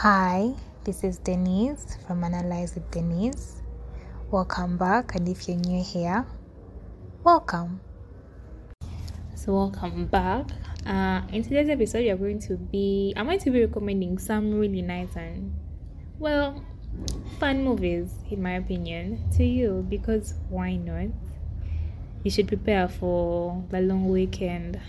Hi, 0.00 0.54
this 0.84 1.04
is 1.04 1.18
Denise 1.18 1.98
from 2.06 2.24
Analyze 2.24 2.74
with 2.74 2.90
Denise. 2.90 3.60
Welcome 4.30 4.78
back, 4.78 5.14
and 5.14 5.28
if 5.28 5.46
you're 5.46 5.58
new 5.58 5.84
here, 5.84 6.24
welcome. 7.22 7.82
So, 9.34 9.52
welcome 9.52 10.06
back. 10.06 10.46
Uh, 10.86 11.20
in 11.34 11.42
today's 11.42 11.68
episode, 11.68 11.98
you're 11.98 12.16
going 12.16 12.38
to 12.48 12.56
be 12.56 13.12
I'm 13.14 13.26
going 13.26 13.40
to 13.40 13.50
be 13.50 13.60
recommending 13.60 14.16
some 14.16 14.58
really 14.58 14.80
nice 14.80 15.14
and 15.16 15.52
well 16.18 16.64
fun 17.38 17.62
movies, 17.62 18.08
in 18.30 18.42
my 18.42 18.52
opinion, 18.52 19.22
to 19.36 19.44
you 19.44 19.84
because 19.86 20.32
why 20.48 20.76
not? 20.76 21.12
You 22.24 22.30
should 22.30 22.48
prepare 22.48 22.88
for 22.88 23.62
the 23.68 23.82
long 23.82 24.08
weekend. 24.08 24.80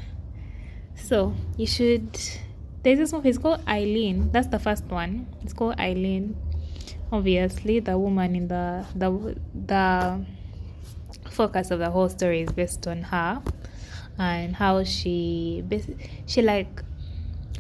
So, 0.96 1.36
you 1.58 1.68
should 1.68 2.18
there's 2.84 3.00
this 3.00 3.14
movie, 3.14 3.30
it's 3.30 3.38
called 3.38 3.62
Eileen. 3.68 4.32
That's 4.32 4.48
the 4.48 4.60
first 4.60 4.86
one. 4.86 5.28
It's 5.44 5.54
called 5.54 5.80
Eileen. 5.80 6.36
Obviously, 7.12 7.80
the 7.80 7.98
woman 7.98 8.36
in 8.36 8.48
the 8.48 8.86
the 8.96 9.36
the 9.54 10.26
focus 11.30 11.72
of 11.72 11.80
the 11.80 11.90
whole 11.90 12.10
story 12.10 12.42
is 12.42 12.52
based 12.52 12.88
on 12.88 13.04
her 13.04 13.42
and 14.18 14.56
how 14.56 14.84
she 14.84 15.64
she 16.26 16.42
like 16.42 16.84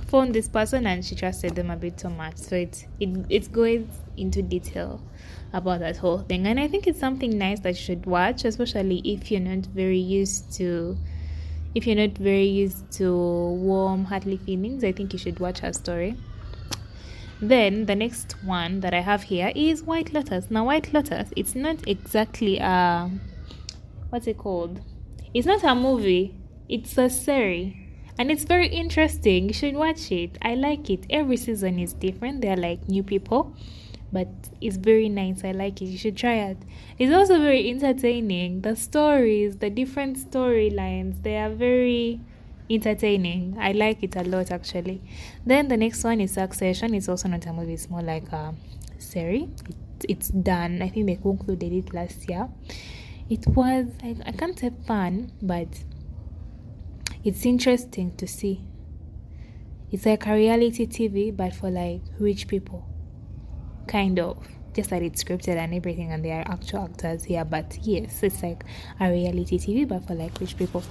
phoned 0.07 0.33
this 0.35 0.47
person 0.47 0.85
and 0.85 1.05
she 1.05 1.15
trusted 1.15 1.55
them 1.55 1.69
a 1.69 1.75
bit 1.75 1.97
too 1.97 2.09
much. 2.09 2.37
So 2.37 2.55
it 2.55 2.85
it 2.99 3.09
it 3.29 3.51
goes 3.51 3.85
into 4.17 4.41
detail 4.41 5.01
about 5.53 5.79
that 5.81 5.97
whole 5.97 6.19
thing, 6.19 6.47
and 6.47 6.59
I 6.59 6.67
think 6.67 6.87
it's 6.87 6.99
something 6.99 7.37
nice 7.37 7.59
that 7.61 7.71
you 7.71 7.81
should 7.81 8.05
watch, 8.05 8.45
especially 8.45 9.01
if 9.03 9.29
you're 9.31 9.41
not 9.41 9.65
very 9.67 9.99
used 9.99 10.53
to 10.53 10.97
if 11.73 11.87
you're 11.87 11.95
not 11.95 12.17
very 12.17 12.45
used 12.45 12.91
to 12.93 13.11
warm, 13.11 14.05
heartly 14.05 14.37
feelings, 14.37 14.83
I 14.83 14.91
think 14.91 15.13
you 15.13 15.19
should 15.19 15.39
watch 15.39 15.59
her 15.59 15.73
story. 15.73 16.15
Then 17.41 17.85
the 17.85 17.95
next 17.95 18.33
one 18.43 18.81
that 18.81 18.93
I 18.93 18.99
have 18.99 19.23
here 19.23 19.51
is 19.55 19.81
White 19.81 20.13
Lotus. 20.13 20.51
Now, 20.51 20.65
White 20.65 20.93
Lotus, 20.93 21.33
it's 21.35 21.55
not 21.55 21.87
exactly 21.87 22.59
a 22.59 23.09
what's 24.09 24.27
it 24.27 24.37
called? 24.37 24.81
It's 25.33 25.47
not 25.47 25.63
a 25.63 25.73
movie. 25.73 26.35
It's 26.69 26.97
a 26.97 27.09
series, 27.09 27.73
and 28.17 28.29
it's 28.31 28.43
very 28.43 28.67
interesting. 28.67 29.47
You 29.47 29.53
should 29.53 29.75
watch 29.75 30.11
it. 30.11 30.37
I 30.41 30.55
like 30.55 30.89
it. 30.89 31.05
Every 31.09 31.37
season 31.37 31.79
is 31.79 31.93
different. 31.93 32.41
They're 32.41 32.55
like 32.55 32.87
new 32.87 33.03
people 33.03 33.55
but 34.11 34.27
it's 34.59 34.77
very 34.77 35.09
nice. 35.09 35.43
I 35.43 35.51
like 35.51 35.81
it. 35.81 35.85
You 35.85 35.97
should 35.97 36.17
try 36.17 36.35
it. 36.35 36.57
It's 36.97 37.13
also 37.13 37.39
very 37.39 37.69
entertaining. 37.69 38.61
The 38.61 38.75
stories, 38.75 39.57
the 39.57 39.69
different 39.69 40.17
storylines, 40.17 41.23
they 41.23 41.37
are 41.37 41.49
very 41.49 42.19
entertaining. 42.69 43.57
I 43.59 43.71
like 43.71 44.03
it 44.03 44.15
a 44.15 44.23
lot 44.23 44.51
actually. 44.51 45.01
Then 45.45 45.69
the 45.69 45.77
next 45.77 46.03
one 46.03 46.19
is 46.21 46.33
Succession. 46.33 46.93
It's 46.93 47.07
also 47.07 47.27
not 47.29 47.45
a 47.45 47.53
movie, 47.53 47.73
it's 47.73 47.89
more 47.89 48.01
like 48.01 48.31
a 48.31 48.53
series. 48.97 49.49
It, 49.69 49.75
it's 50.09 50.29
done. 50.29 50.81
I 50.81 50.89
think 50.89 51.05
they 51.05 51.15
concluded 51.15 51.71
it 51.71 51.93
last 51.93 52.29
year. 52.29 52.49
It 53.29 53.47
was 53.47 53.85
I, 54.03 54.17
I 54.25 54.31
can't 54.33 54.59
say 54.59 54.71
fun, 54.85 55.31
but 55.41 55.67
it's 57.23 57.45
interesting 57.45 58.15
to 58.17 58.27
see. 58.27 58.61
It's 59.89 60.05
like 60.05 60.25
a 60.25 60.33
reality 60.33 60.85
TV 60.85 61.35
but 61.35 61.53
for 61.53 61.69
like 61.69 62.01
rich 62.19 62.47
people 62.47 62.90
kind 63.87 64.19
of 64.19 64.37
just 64.73 64.89
that 64.89 65.01
it's 65.01 65.23
scripted 65.23 65.57
and 65.57 65.73
everything 65.73 66.11
and 66.11 66.23
they 66.23 66.31
are 66.31 66.43
actual 66.47 66.85
actors 66.85 67.25
here 67.25 67.43
but 67.43 67.77
yes 67.81 68.23
it's 68.23 68.41
like 68.41 68.63
a 68.99 69.11
reality 69.11 69.57
tv 69.57 69.87
but 69.87 70.05
for 70.07 70.15
like 70.15 70.39
rich 70.39 70.57
people. 70.57 70.83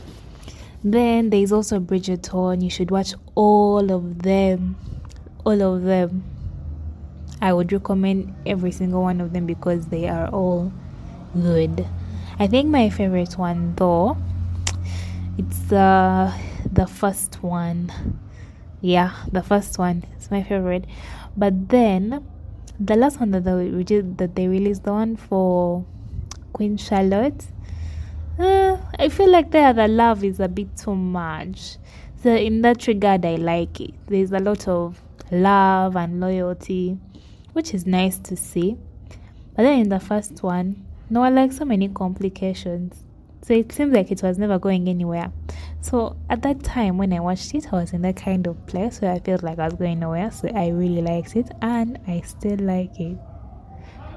Then 0.82 1.30
there's 1.30 1.52
also 1.52 1.78
bridgerton 1.78 2.62
you 2.62 2.70
should 2.70 2.90
watch 2.90 3.14
all 3.34 3.90
of 3.90 4.22
them 4.22 4.76
all 5.44 5.62
of 5.62 5.82
them. 5.82 6.24
I 7.40 7.52
would 7.52 7.72
recommend 7.72 8.34
every 8.44 8.70
single 8.70 9.02
one 9.02 9.20
of 9.20 9.32
them 9.32 9.46
because 9.46 9.86
they 9.86 10.08
are 10.08 10.28
all 10.28 10.70
good. 11.34 11.86
I 12.38 12.46
think 12.46 12.68
my 12.68 12.90
favorite 12.90 13.38
one 13.38 13.74
though 13.76 14.16
it's 15.38 15.72
uh 15.72 16.36
the 16.70 16.86
first 16.86 17.42
one. 17.42 17.90
Yeah 18.82 19.14
the 19.32 19.42
first 19.42 19.78
one 19.78 20.04
it's 20.16 20.30
my 20.30 20.42
favorite. 20.42 20.84
But 21.36 21.68
then 21.70 22.26
the 22.80 22.96
last 22.96 23.20
one 23.20 23.30
that 23.32 23.44
they 23.44 24.00
that 24.16 24.34
they 24.34 24.48
released 24.48 24.84
the 24.84 24.92
one 24.92 25.14
for 25.14 25.84
Queen 26.54 26.78
Charlotte. 26.78 27.44
Uh, 28.38 28.78
I 28.98 29.10
feel 29.10 29.30
like 29.30 29.50
the 29.50 29.86
love 29.86 30.24
is 30.24 30.40
a 30.40 30.48
bit 30.48 30.74
too 30.76 30.94
much. 30.94 31.76
So 32.22 32.34
in 32.34 32.62
that 32.62 32.86
regard, 32.86 33.24
I 33.26 33.36
like 33.36 33.80
it. 33.80 33.94
There's 34.06 34.32
a 34.32 34.38
lot 34.38 34.66
of 34.66 35.00
love 35.30 35.94
and 35.96 36.20
loyalty, 36.20 36.96
which 37.52 37.74
is 37.74 37.86
nice 37.86 38.18
to 38.20 38.36
see. 38.36 38.76
But 39.54 39.64
then 39.64 39.80
in 39.80 39.88
the 39.90 40.00
first 40.00 40.42
one, 40.42 40.86
no, 41.10 41.20
were 41.20 41.30
like 41.30 41.52
so 41.52 41.66
many 41.66 41.88
complications. 41.88 43.04
So 43.42 43.54
it 43.54 43.72
seems 43.72 43.94
like 43.94 44.10
it 44.10 44.22
was 44.22 44.38
never 44.38 44.58
going 44.58 44.88
anywhere. 44.88 45.32
So 45.82 46.16
at 46.28 46.42
that 46.42 46.62
time 46.62 46.98
when 46.98 47.12
I 47.12 47.20
watched 47.20 47.54
it, 47.54 47.72
I 47.72 47.76
was 47.76 47.92
in 47.92 48.02
that 48.02 48.16
kind 48.16 48.46
of 48.46 48.66
place 48.66 49.00
where 49.00 49.12
I 49.12 49.18
felt 49.18 49.42
like 49.42 49.58
I 49.58 49.64
was 49.64 49.74
going 49.74 50.00
nowhere. 50.00 50.30
So 50.30 50.48
I 50.48 50.68
really 50.68 51.02
liked 51.02 51.36
it 51.36 51.50
and 51.62 51.98
I 52.06 52.20
still 52.20 52.58
like 52.58 53.00
it. 53.00 53.18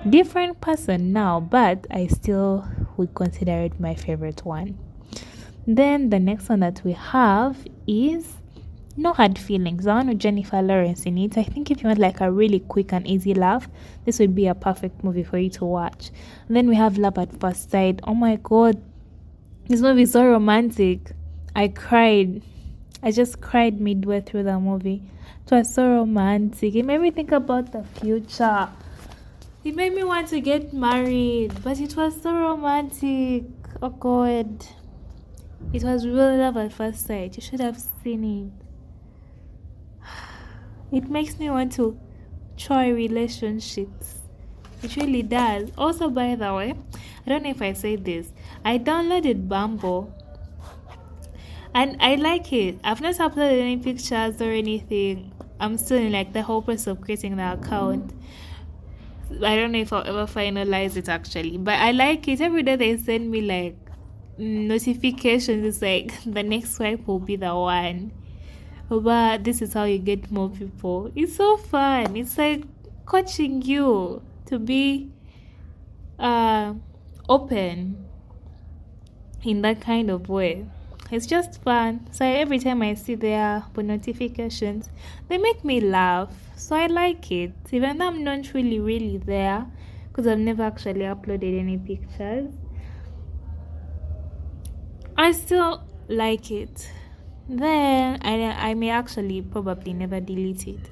Different 0.09 0.59
person 0.59 1.13
now, 1.13 1.39
but 1.39 1.87
I 1.89 2.07
still 2.07 2.67
would 2.97 3.15
consider 3.15 3.53
it 3.61 3.79
my 3.79 3.95
favorite 3.95 4.43
one. 4.43 4.77
Then 5.65 6.09
the 6.09 6.19
next 6.19 6.49
one 6.49 6.59
that 6.59 6.81
we 6.83 6.91
have 6.91 7.57
is 7.87 8.27
No 8.97 9.13
Hard 9.13 9.39
Feelings, 9.39 9.85
the 9.85 9.91
one 9.91 10.09
with 10.09 10.19
Jennifer 10.19 10.61
Lawrence 10.61 11.05
in 11.05 11.17
it. 11.17 11.37
I 11.37 11.43
think 11.43 11.71
if 11.71 11.81
you 11.81 11.87
want 11.87 11.99
like 11.99 12.19
a 12.19 12.29
really 12.29 12.59
quick 12.59 12.91
and 12.91 13.07
easy 13.07 13.33
laugh, 13.33 13.69
this 14.03 14.19
would 14.19 14.35
be 14.35 14.47
a 14.47 14.53
perfect 14.53 15.01
movie 15.05 15.23
for 15.23 15.37
you 15.37 15.49
to 15.51 15.63
watch. 15.63 16.11
And 16.47 16.57
then 16.57 16.67
we 16.67 16.75
have 16.75 16.97
Love 16.97 17.17
at 17.17 17.39
First 17.39 17.71
Sight. 17.71 18.01
Oh 18.03 18.13
my 18.13 18.35
god, 18.35 18.83
this 19.69 19.79
movie 19.79 20.01
is 20.01 20.11
so 20.11 20.27
romantic. 20.27 21.13
I 21.55 21.67
cried. 21.67 22.41
I 23.03 23.11
just 23.11 23.39
cried 23.39 23.79
midway 23.79 24.21
through 24.21 24.43
the 24.43 24.59
movie. 24.59 25.03
It 25.45 25.51
was 25.51 25.73
so 25.73 25.87
romantic. 25.87 26.73
It 26.73 26.83
made 26.83 26.99
me 26.99 27.11
think 27.11 27.31
about 27.31 27.71
the 27.71 27.83
future. 27.83 28.69
It 29.63 29.75
made 29.75 29.93
me 29.93 30.03
want 30.03 30.29
to 30.29 30.41
get 30.41 30.73
married, 30.73 31.53
but 31.63 31.79
it 31.79 31.95
was 31.95 32.19
so 32.21 32.33
romantic. 32.33 33.43
Oh 33.83 33.89
God. 33.89 34.65
It 35.71 35.83
was 35.83 36.07
real 36.07 36.37
love 36.37 36.57
at 36.57 36.73
first 36.73 37.05
sight. 37.05 37.35
You 37.35 37.41
should 37.43 37.59
have 37.59 37.79
seen 38.03 38.23
it. 38.23 40.05
It 40.91 41.09
makes 41.09 41.37
me 41.37 41.49
want 41.49 41.71
to 41.73 41.99
try 42.57 42.89
relationships. 42.89 44.15
It 44.81 44.95
really 44.95 45.21
does. 45.21 45.69
Also, 45.77 46.09
by 46.09 46.35
the 46.35 46.53
way, 46.53 46.73
I 47.25 47.29
don't 47.29 47.43
know 47.43 47.49
if 47.51 47.61
I 47.61 47.73
said 47.73 48.05
this. 48.05 48.33
I 48.65 48.79
downloaded 48.79 49.47
Bumble 49.47 50.13
and 51.75 51.97
I 51.99 52.15
like 52.15 52.53
it. 52.53 52.79
I've 52.83 53.01
not 53.01 53.15
uploaded 53.15 53.59
any 53.59 53.77
pictures 53.77 54.41
or 54.41 54.51
anything. 54.51 55.31
I'm 55.59 55.77
still 55.77 55.97
in 55.97 56.11
like 56.11 56.33
the 56.33 56.41
whole 56.41 56.61
process 56.61 56.87
of 56.87 57.01
creating 57.01 57.37
the 57.37 57.53
account. 57.53 58.13
I 59.41 59.55
don't 59.55 59.71
know 59.71 59.79
if 59.79 59.91
I'll 59.91 60.07
ever 60.07 60.25
finalize 60.25 60.95
it 60.97 61.09
actually, 61.09 61.57
but 61.57 61.75
I 61.75 61.91
like 61.91 62.27
it. 62.27 62.41
Every 62.41 62.63
day 62.63 62.75
they 62.75 62.97
send 62.97 63.31
me 63.31 63.41
like 63.41 63.75
notifications. 64.37 65.65
It's 65.65 65.81
like 65.81 66.13
the 66.25 66.43
next 66.43 66.75
swipe 66.75 67.07
will 67.07 67.19
be 67.19 67.35
the 67.35 67.55
one. 67.55 68.11
But 68.89 69.43
this 69.43 69.61
is 69.61 69.73
how 69.73 69.85
you 69.85 69.97
get 69.97 70.29
more 70.29 70.49
people. 70.49 71.11
It's 71.15 71.35
so 71.35 71.57
fun. 71.57 72.15
It's 72.15 72.37
like 72.37 72.63
coaching 73.05 73.61
you 73.61 74.21
to 74.45 74.59
be 74.59 75.11
uh 76.19 76.73
open 77.27 78.05
in 79.43 79.61
that 79.61 79.81
kind 79.81 80.11
of 80.11 80.29
way. 80.29 80.67
It's 81.13 81.27
just 81.27 81.61
fun. 81.61 82.07
So 82.09 82.25
every 82.25 82.57
time 82.57 82.81
I 82.81 82.95
see 82.95 83.13
their 83.13 83.63
notifications, 83.77 84.89
they 85.27 85.37
make 85.37 85.63
me 85.63 85.79
laugh. 85.79 86.33
So 86.55 86.75
I 86.75 86.87
like 86.87 87.31
it. 87.31 87.53
Even 87.71 87.99
though 87.99 88.07
I'm 88.07 88.23
not 88.23 88.51
really, 88.55 88.79
really 88.79 89.17
there, 89.19 89.67
because 90.07 90.25
I've 90.25 90.39
never 90.39 90.63
actually 90.63 91.01
uploaded 91.01 91.59
any 91.59 91.77
pictures, 91.77 92.51
I 95.15 95.33
still 95.33 95.83
like 96.07 96.49
it. 96.49 96.89
Then 97.47 98.17
I, 98.23 98.71
I 98.71 98.73
may 98.73 98.89
actually 98.89 99.43
probably 99.43 99.93
never 99.93 100.19
delete 100.19 100.67
it. 100.67 100.89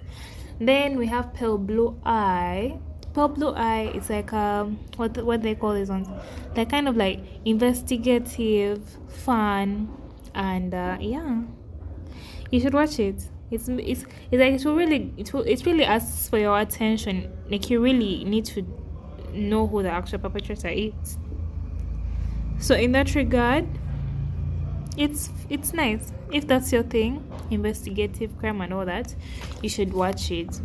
Then 0.59 0.99
we 0.99 1.07
have 1.07 1.33
Pale 1.33 1.57
Blue 1.57 1.99
Eye. 2.05 2.77
Pale 3.15 3.29
Blue 3.29 3.53
Eye 3.55 3.91
is 3.95 4.11
like 4.11 4.31
um 4.33 4.77
what 4.97 5.17
what 5.25 5.41
they 5.41 5.55
call 5.55 5.73
these 5.73 5.89
ones, 5.89 6.07
they're 6.53 6.67
kind 6.67 6.87
of 6.87 6.95
like 6.95 7.19
investigative, 7.43 8.81
fun, 9.07 9.89
and 10.33 10.73
uh, 10.73 10.97
yeah. 10.99 11.41
You 12.51 12.59
should 12.59 12.73
watch 12.73 12.99
it. 12.99 13.29
It's 13.49 13.67
it's 13.67 14.05
it's 14.31 14.31
like 14.31 14.53
it 14.53 14.65
will 14.65 14.75
really 14.75 15.13
it 15.17 15.33
will 15.33 15.41
it 15.41 15.65
really 15.65 15.83
asks 15.83 16.29
for 16.29 16.37
your 16.37 16.59
attention. 16.59 17.31
Like 17.49 17.69
you 17.69 17.81
really 17.81 18.23
need 18.23 18.45
to 18.45 18.65
know 19.33 19.67
who 19.67 19.83
the 19.83 19.89
actual 19.89 20.19
perpetrator 20.19 20.69
is. 20.69 21.17
So 22.59 22.75
in 22.75 22.91
that 22.93 23.15
regard 23.15 23.67
it's 24.97 25.29
it's 25.49 25.73
nice. 25.73 26.13
If 26.31 26.47
that's 26.47 26.71
your 26.71 26.83
thing 26.83 27.23
investigative 27.49 28.37
crime 28.37 28.61
and 28.61 28.73
all 28.73 28.85
that 28.85 29.13
you 29.61 29.69
should 29.69 29.93
watch 29.93 30.31
it. 30.31 30.61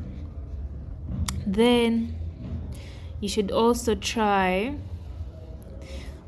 Then 1.47 2.15
you 3.21 3.29
should 3.29 3.51
also 3.51 3.95
try 3.95 4.77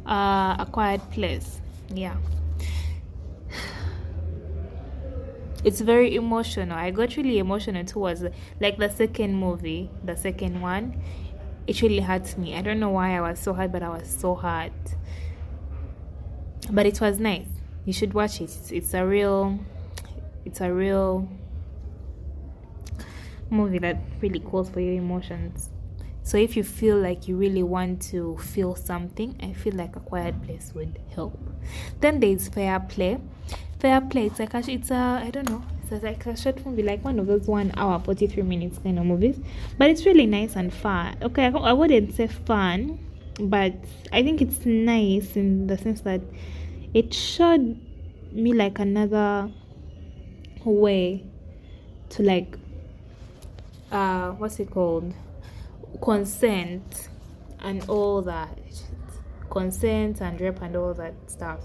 uh, 0.07 0.57
a 0.59 0.69
quiet 0.71 1.09
place. 1.11 1.61
Yeah 1.93 2.17
it's 5.65 5.81
very 5.81 6.15
emotional. 6.15 6.77
I 6.79 6.91
got 6.91 7.17
really 7.17 7.39
emotional 7.39 7.85
towards 7.85 8.23
like 8.61 8.79
the 8.79 8.89
second 8.89 9.35
movie 9.35 9.91
the 10.05 10.17
second 10.17 10.61
one. 10.61 11.01
It 11.67 11.83
really 11.83 12.01
hurts 12.01 12.39
me. 12.39 12.55
I 12.57 12.63
don't 12.63 12.81
know 12.81 12.91
why 12.91 13.17
i 13.17 13.21
was 13.21 13.39
so 13.39 13.53
hurt 13.53 13.73
but 13.73 13.83
i 13.83 13.89
was 13.89 14.09
so 14.09 14.35
hurt 14.35 14.73
but 16.71 16.87
it 16.87 17.01
was 17.01 17.19
nice. 17.19 17.49
You 17.85 17.93
should 17.93 18.15
watch 18.15 18.41
it. 18.41 18.45
It's, 18.45 18.71
it's 18.71 18.95
a 18.95 19.05
real 19.07 19.59
it's 20.45 20.61
a 20.61 20.73
real 20.73 21.29
movie 23.51 23.79
that 23.79 23.99
really 24.21 24.41
calls 24.41 24.69
for 24.71 24.81
your 24.81 24.95
emotions. 24.95 25.71
So 26.23 26.37
if 26.37 26.57
you 26.57 26.63
feel 26.63 26.99
like 26.99 27.27
you 27.27 27.37
really 27.37 27.63
want 27.63 28.03
to 28.11 28.37
feel 28.37 28.75
something 28.77 29.35
i 29.43 29.55
feel 29.55 29.73
like 29.75 29.97
a 29.97 30.01
quiet 30.01 30.43
place 30.43 30.73
would 30.75 30.99
help. 31.15 31.39
Then 32.01 32.21
there's 32.21 32.49
fair 32.49 32.81
play 32.81 33.19
fair 33.79 34.01
play 34.01 34.27
it's 34.27 34.39
like 34.39 34.55
a, 34.55 34.63
it's 34.71 34.91
a 34.91 35.23
i 35.25 35.31
don't 35.31 35.49
know 35.49 35.63
it's 35.91 36.03
like 36.03 36.27
a 36.27 36.37
short 36.37 36.65
movie 36.67 36.83
like 36.83 37.03
one 37.05 37.19
of 37.19 37.27
those 37.27 37.47
one 37.47 37.73
hour 37.77 37.99
43 37.99 38.43
minutes 38.43 38.79
kind 38.79 38.99
of 38.99 39.07
movies. 39.07 39.39
But 39.79 39.89
it's 39.91 40.05
really 40.05 40.27
nice 40.27 40.55
and 40.55 40.73
fun. 40.73 41.17
Okay 41.23 41.47
I, 41.47 41.51
I 41.51 41.73
wouldn't 41.73 42.15
say 42.15 42.27
fun 42.27 42.99
but 43.41 43.73
i 44.13 44.21
think 44.21 44.43
it's 44.43 44.67
nice 44.67 45.37
in 45.37 45.69
the 45.69 45.79
sense 45.79 46.01
that 46.01 46.21
it 46.93 47.15
showed 47.15 47.79
me 48.33 48.53
like 48.53 48.81
another 48.81 49.49
way 50.65 51.25
to 52.09 52.23
like 52.23 52.57
uh 53.93 54.31
what's 54.33 54.61
it 54.61 54.71
called? 54.71 55.15
Consent 56.03 57.09
and 57.61 57.89
all 57.89 58.23
that 58.23 58.59
consent 59.51 60.21
and 60.21 60.41
rape 60.41 60.61
and 60.61 60.77
all 60.77 60.93
that 60.95 61.15
stuff. 61.27 61.61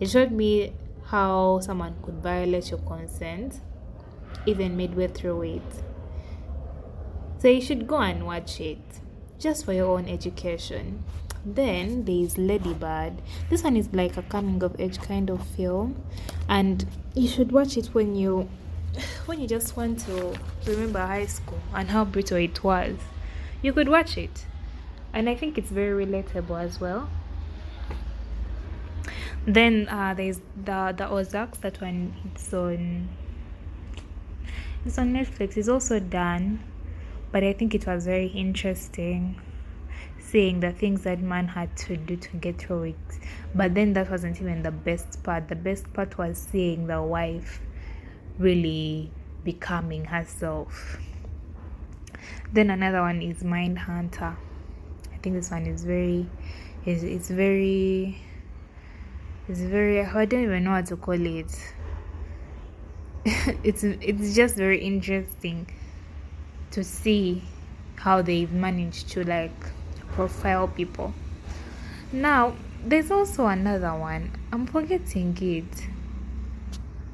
It 0.00 0.08
showed 0.08 0.32
me 0.32 0.72
how 1.14 1.60
someone 1.60 1.94
could 2.02 2.16
violate 2.16 2.72
your 2.72 2.80
consent 2.80 3.60
even 4.46 4.76
midway 4.76 5.06
through 5.06 5.42
it. 5.42 5.70
So 7.38 7.46
you 7.46 7.60
should 7.60 7.86
go 7.86 7.98
and 7.98 8.26
watch 8.26 8.60
it 8.60 8.80
just 9.38 9.64
for 9.64 9.72
your 9.72 9.96
own 9.96 10.08
education. 10.08 11.04
Then 11.46 12.04
there's 12.04 12.36
ladybird. 12.36 13.22
This 13.48 13.62
one 13.62 13.76
is 13.76 13.88
like 13.92 14.16
a 14.16 14.22
coming 14.22 14.60
of 14.64 14.74
age 14.80 14.98
kind 14.98 15.30
of 15.30 15.46
film 15.46 16.02
and 16.48 16.84
you 17.14 17.28
should 17.28 17.52
watch 17.52 17.76
it 17.76 17.86
when 17.94 18.16
you 18.16 18.48
when 19.26 19.40
you 19.40 19.46
just 19.46 19.76
want 19.76 20.00
to 20.06 20.36
remember 20.66 20.98
high 20.98 21.26
school 21.26 21.60
and 21.72 21.90
how 21.90 22.04
brutal 22.04 22.38
it 22.38 22.64
was. 22.64 22.96
You 23.62 23.72
could 23.72 23.88
watch 23.88 24.18
it 24.18 24.46
and 25.14 25.28
i 25.30 25.34
think 25.34 25.56
it's 25.56 25.70
very 25.70 26.04
relatable 26.04 26.60
as 26.60 26.80
well 26.80 27.08
then 29.46 29.88
uh, 29.88 30.14
there's 30.14 30.40
the 30.64 30.94
the 30.96 31.08
ozarks 31.08 31.58
that 31.58 31.80
one 31.80 32.14
it's 32.26 32.52
on 32.52 33.08
it's 34.84 34.98
on 34.98 35.12
netflix 35.12 35.56
it's 35.56 35.68
also 35.68 35.98
done 35.98 36.62
but 37.32 37.44
i 37.44 37.52
think 37.52 37.74
it 37.74 37.86
was 37.86 38.04
very 38.06 38.28
interesting 38.28 39.40
seeing 40.18 40.60
the 40.60 40.72
things 40.72 41.02
that 41.02 41.20
man 41.20 41.46
had 41.46 41.76
to 41.76 41.96
do 41.96 42.16
to 42.16 42.36
get 42.38 42.58
through 42.58 42.82
it 42.82 42.96
but 43.54 43.74
then 43.74 43.92
that 43.92 44.10
wasn't 44.10 44.40
even 44.40 44.62
the 44.62 44.70
best 44.70 45.22
part 45.22 45.48
the 45.48 45.56
best 45.56 45.92
part 45.92 46.16
was 46.16 46.38
seeing 46.38 46.86
the 46.86 47.00
wife 47.00 47.60
really 48.38 49.10
becoming 49.44 50.06
herself. 50.06 50.98
Then 52.52 52.70
another 52.70 53.00
one 53.00 53.22
is 53.22 53.42
Mindhunter. 53.42 54.36
I 55.12 55.16
think 55.22 55.36
this 55.36 55.50
one 55.50 55.66
is 55.66 55.84
very 55.84 56.26
is 56.86 57.02
it's 57.02 57.30
very 57.30 58.18
it's 59.48 59.60
very 59.60 60.00
I 60.02 60.24
don't 60.24 60.44
even 60.44 60.64
know 60.64 60.72
what 60.72 60.86
to 60.86 60.96
call 60.96 61.14
it. 61.14 61.74
it's 63.64 63.84
it's 63.84 64.34
just 64.34 64.56
very 64.56 64.80
interesting 64.80 65.66
to 66.70 66.84
see 66.84 67.42
how 67.96 68.22
they've 68.22 68.52
managed 68.52 69.08
to 69.10 69.24
like 69.24 69.54
profile 70.12 70.68
people. 70.68 71.14
Now 72.12 72.54
there's 72.84 73.10
also 73.10 73.46
another 73.46 73.94
one. 73.94 74.30
I'm 74.52 74.66
forgetting 74.66 75.36
it. 75.40 75.86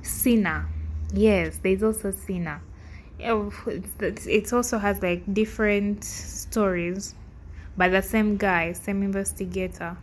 Sinner 0.03 0.67
yes 1.13 1.59
there's 1.63 1.83
also 1.83 2.11
Sinner 2.11 2.63
oh, 3.25 3.53
it 3.99 4.53
also 4.53 4.79
has 4.79 5.03
like 5.03 5.23
different 5.33 6.05
stories 6.05 7.15
by 7.77 7.89
the 7.89 8.03
same 8.03 8.37
guy 8.37 8.73
same 8.73 9.03
investigator 9.03 9.97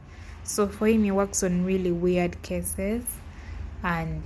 so 0.47 0.67
for 0.67 0.87
him 0.87 1.03
he 1.03 1.11
works 1.11 1.43
on 1.43 1.65
really 1.65 1.91
weird 1.91 2.41
cases 2.41 3.03
and 3.83 4.23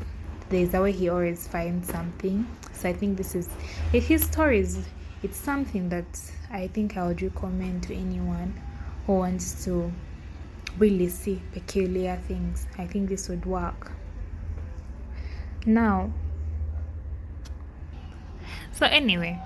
there's 0.50 0.74
a 0.74 0.82
way 0.82 0.92
he 0.92 1.10
always 1.10 1.48
finds 1.48 1.90
something. 1.90 2.48
So 2.74 2.90
i 2.90 2.94
think 2.94 3.18
this 3.18 3.36
is 3.36 3.50
if 3.94 4.08
his 4.08 4.24
stories 4.24 4.80
it's 5.24 5.38
something 5.38 5.90
that 5.90 6.32
i 6.50 6.68
think 6.68 6.98
i 6.98 7.06
would 7.06 7.22
recommend 7.22 7.84
to 7.84 7.96
anyone 7.96 8.60
who 9.06 9.14
wants 9.14 9.66
to 9.66 9.92
really 10.78 11.10
see 11.10 11.42
peculiar 11.52 12.16
things. 12.28 12.66
I 12.78 12.88
think 12.88 13.10
this 13.10 13.28
would 13.28 13.46
work. 13.46 13.92
Now 15.66 16.12
so, 18.82 18.88
anyway, 18.88 19.40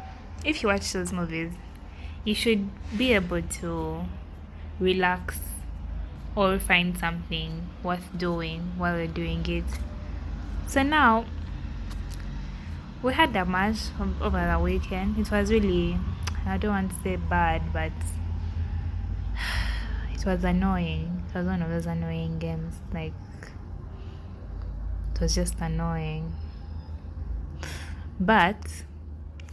if 0.45 0.63
you 0.63 0.69
watch 0.69 0.93
those 0.93 1.11
movies, 1.11 1.51
you 2.23 2.33
should 2.33 2.69
be 2.97 3.11
able 3.11 3.41
to 3.41 4.05
relax 4.79 5.37
or 6.35 6.59
find 6.59 6.97
something 6.97 7.67
worth 7.83 8.09
doing 8.17 8.73
while 8.77 8.95
we're 8.95 9.07
doing 9.07 9.45
it. 9.47 9.63
So, 10.67 10.83
now 10.83 11.25
we 13.01 13.13
had 13.13 13.35
a 13.35 13.45
match 13.45 13.77
over 14.21 14.45
the 14.51 14.59
weekend. 14.59 15.17
It 15.17 15.31
was 15.31 15.51
really, 15.51 15.97
I 16.45 16.57
don't 16.57 16.71
want 16.71 16.91
to 16.91 16.97
say 17.03 17.15
bad, 17.15 17.61
but 17.71 17.91
it 20.13 20.25
was 20.25 20.43
annoying. 20.43 21.23
It 21.29 21.37
was 21.37 21.45
one 21.45 21.61
of 21.61 21.69
those 21.69 21.85
annoying 21.85 22.39
games. 22.39 22.75
Like, 22.93 23.13
it 25.13 25.21
was 25.21 25.35
just 25.35 25.59
annoying. 25.59 26.33
But 28.19 28.83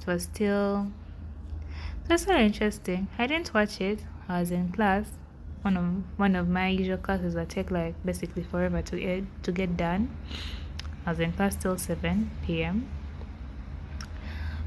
it 0.00 0.06
was 0.06 0.24
still 0.24 0.90
that's 2.08 2.24
very 2.24 2.44
interesting. 2.46 3.08
I 3.18 3.26
didn't 3.26 3.54
watch 3.54 3.80
it. 3.80 4.00
I 4.28 4.40
was 4.40 4.50
in 4.50 4.72
class. 4.72 5.06
One 5.62 5.76
of 5.76 6.18
one 6.18 6.34
of 6.34 6.48
my 6.48 6.68
usual 6.68 6.98
classes 6.98 7.34
that 7.34 7.48
take 7.48 7.70
like 7.70 7.94
basically 8.04 8.42
forever 8.42 8.82
to 8.82 8.96
get 8.98 9.42
to 9.44 9.52
get 9.52 9.76
done. 9.76 10.10
I 11.06 11.10
was 11.10 11.20
in 11.20 11.32
class 11.32 11.56
till 11.56 11.78
seven 11.78 12.30
PM. 12.44 12.88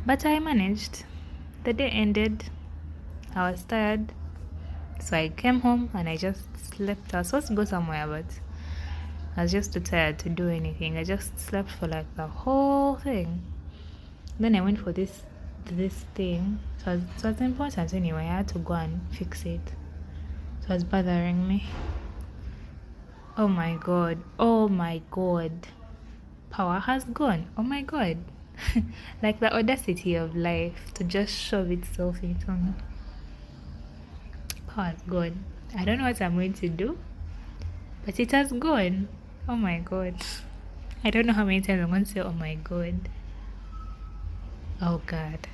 But 0.06 0.26
I 0.26 0.40
managed. 0.40 1.04
The 1.64 1.74
day 1.74 1.90
ended. 1.90 2.46
I 3.36 3.52
was 3.52 3.64
tired. 3.64 4.14
So 5.00 5.18
I 5.18 5.30
came 5.30 5.62
home 5.62 5.90
and 5.94 6.08
I 6.08 6.16
just 6.16 6.44
slept. 6.74 7.14
I 7.14 7.20
was 7.20 7.28
supposed 7.28 7.48
to 7.48 7.54
go 7.56 7.66
somewhere 7.66 8.08
but 8.08 8.26
I 9.38 9.44
was 9.44 9.52
just 9.52 9.74
too 9.74 9.82
tired 9.82 10.18
to 10.20 10.30
do 10.30 10.48
anything. 10.48 10.98
I 10.98 11.04
just 11.04 11.38
slept 11.38 11.70
for 11.70 11.88
like 11.88 12.06
the 12.16 12.28
whole 12.28 12.96
thing. 12.96 13.42
Then 14.40 14.56
I 14.56 14.62
went 14.62 14.80
for 14.80 14.94
this 14.94 15.24
this 15.66 15.94
thing. 16.14 16.60
So 16.84 16.92
it 16.94 17.24
was 17.24 17.42
important 17.42 17.94
anyway. 17.94 18.24
I 18.24 18.38
had 18.38 18.48
to 18.50 18.60
go 18.60 18.74
and 18.74 19.02
fix 19.12 19.46
it. 19.46 19.74
Was 20.68 20.84
bothering 20.84 21.48
me. 21.48 21.64
Oh 23.38 23.48
my 23.48 23.76
god. 23.76 24.18
Oh 24.40 24.68
my 24.68 25.02
god. 25.12 25.68
Power 26.50 26.80
has 26.80 27.04
gone. 27.04 27.46
Oh 27.56 27.62
my 27.62 27.84
god. 27.84 28.18
like 29.22 29.40
the 29.40 29.56
audacity 29.56 30.16
of 30.16 30.36
life 30.36 30.92
to 30.96 31.04
just 31.04 31.36
shove 31.36 31.70
itself 31.70 32.24
into 32.24 32.50
me. 32.52 32.74
Power 34.68 34.86
has 34.86 35.02
gone. 35.04 35.46
I 35.78 35.86
don't 35.86 36.00
know 36.00 36.06
what 36.06 36.20
I'm 36.20 36.34
going 36.34 36.54
to 36.54 36.70
do, 36.70 36.98
but 38.04 38.20
it 38.20 38.32
has 38.32 38.52
gone. 38.52 39.08
Oh 39.48 39.56
my 39.56 39.78
god. 39.80 40.16
I 41.04 41.12
don't 41.12 41.28
know 41.28 41.34
how 41.34 41.46
many 41.46 41.62
times 41.62 41.84
I'm 41.84 41.90
going 41.90 42.06
to 42.06 42.12
say, 42.12 42.22
oh 42.22 42.32
my 42.32 42.56
god. 42.56 43.08
Oh 44.82 45.00
God. 45.06 45.48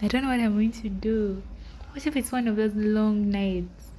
I 0.00 0.08
don't 0.08 0.22
know 0.22 0.30
what 0.30 0.40
I'm 0.40 0.54
going 0.54 0.72
to 0.72 0.88
do. 0.88 1.42
What 1.94 2.08
if 2.08 2.16
it's 2.16 2.32
one 2.32 2.48
of 2.48 2.56
those 2.56 2.74
long 2.74 3.30
nights? 3.30 3.92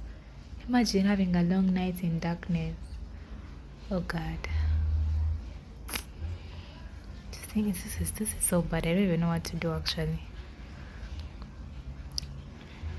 Imagine 0.68 1.06
having 1.06 1.34
a 1.34 1.42
long 1.42 1.72
night 1.72 2.02
in 2.02 2.18
darkness. 2.18 2.76
Oh 3.90 4.00
God. 4.00 4.36
Just 7.32 7.44
think 7.46 7.72
this 7.72 7.86
is 7.98 8.10
this 8.10 8.34
is 8.34 8.44
so 8.44 8.60
bad. 8.60 8.86
I 8.86 8.92
don't 8.92 9.04
even 9.04 9.20
know 9.20 9.28
what 9.28 9.44
to 9.44 9.56
do 9.56 9.72
actually. 9.72 10.20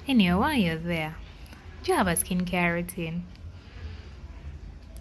Anyway, 0.07 0.33
while 0.33 0.55
you're 0.55 0.77
there, 0.77 1.15
do 1.83 1.91
you 1.91 1.97
have 1.99 2.07
a 2.07 2.13
skincare 2.13 2.73
routine? 2.73 3.23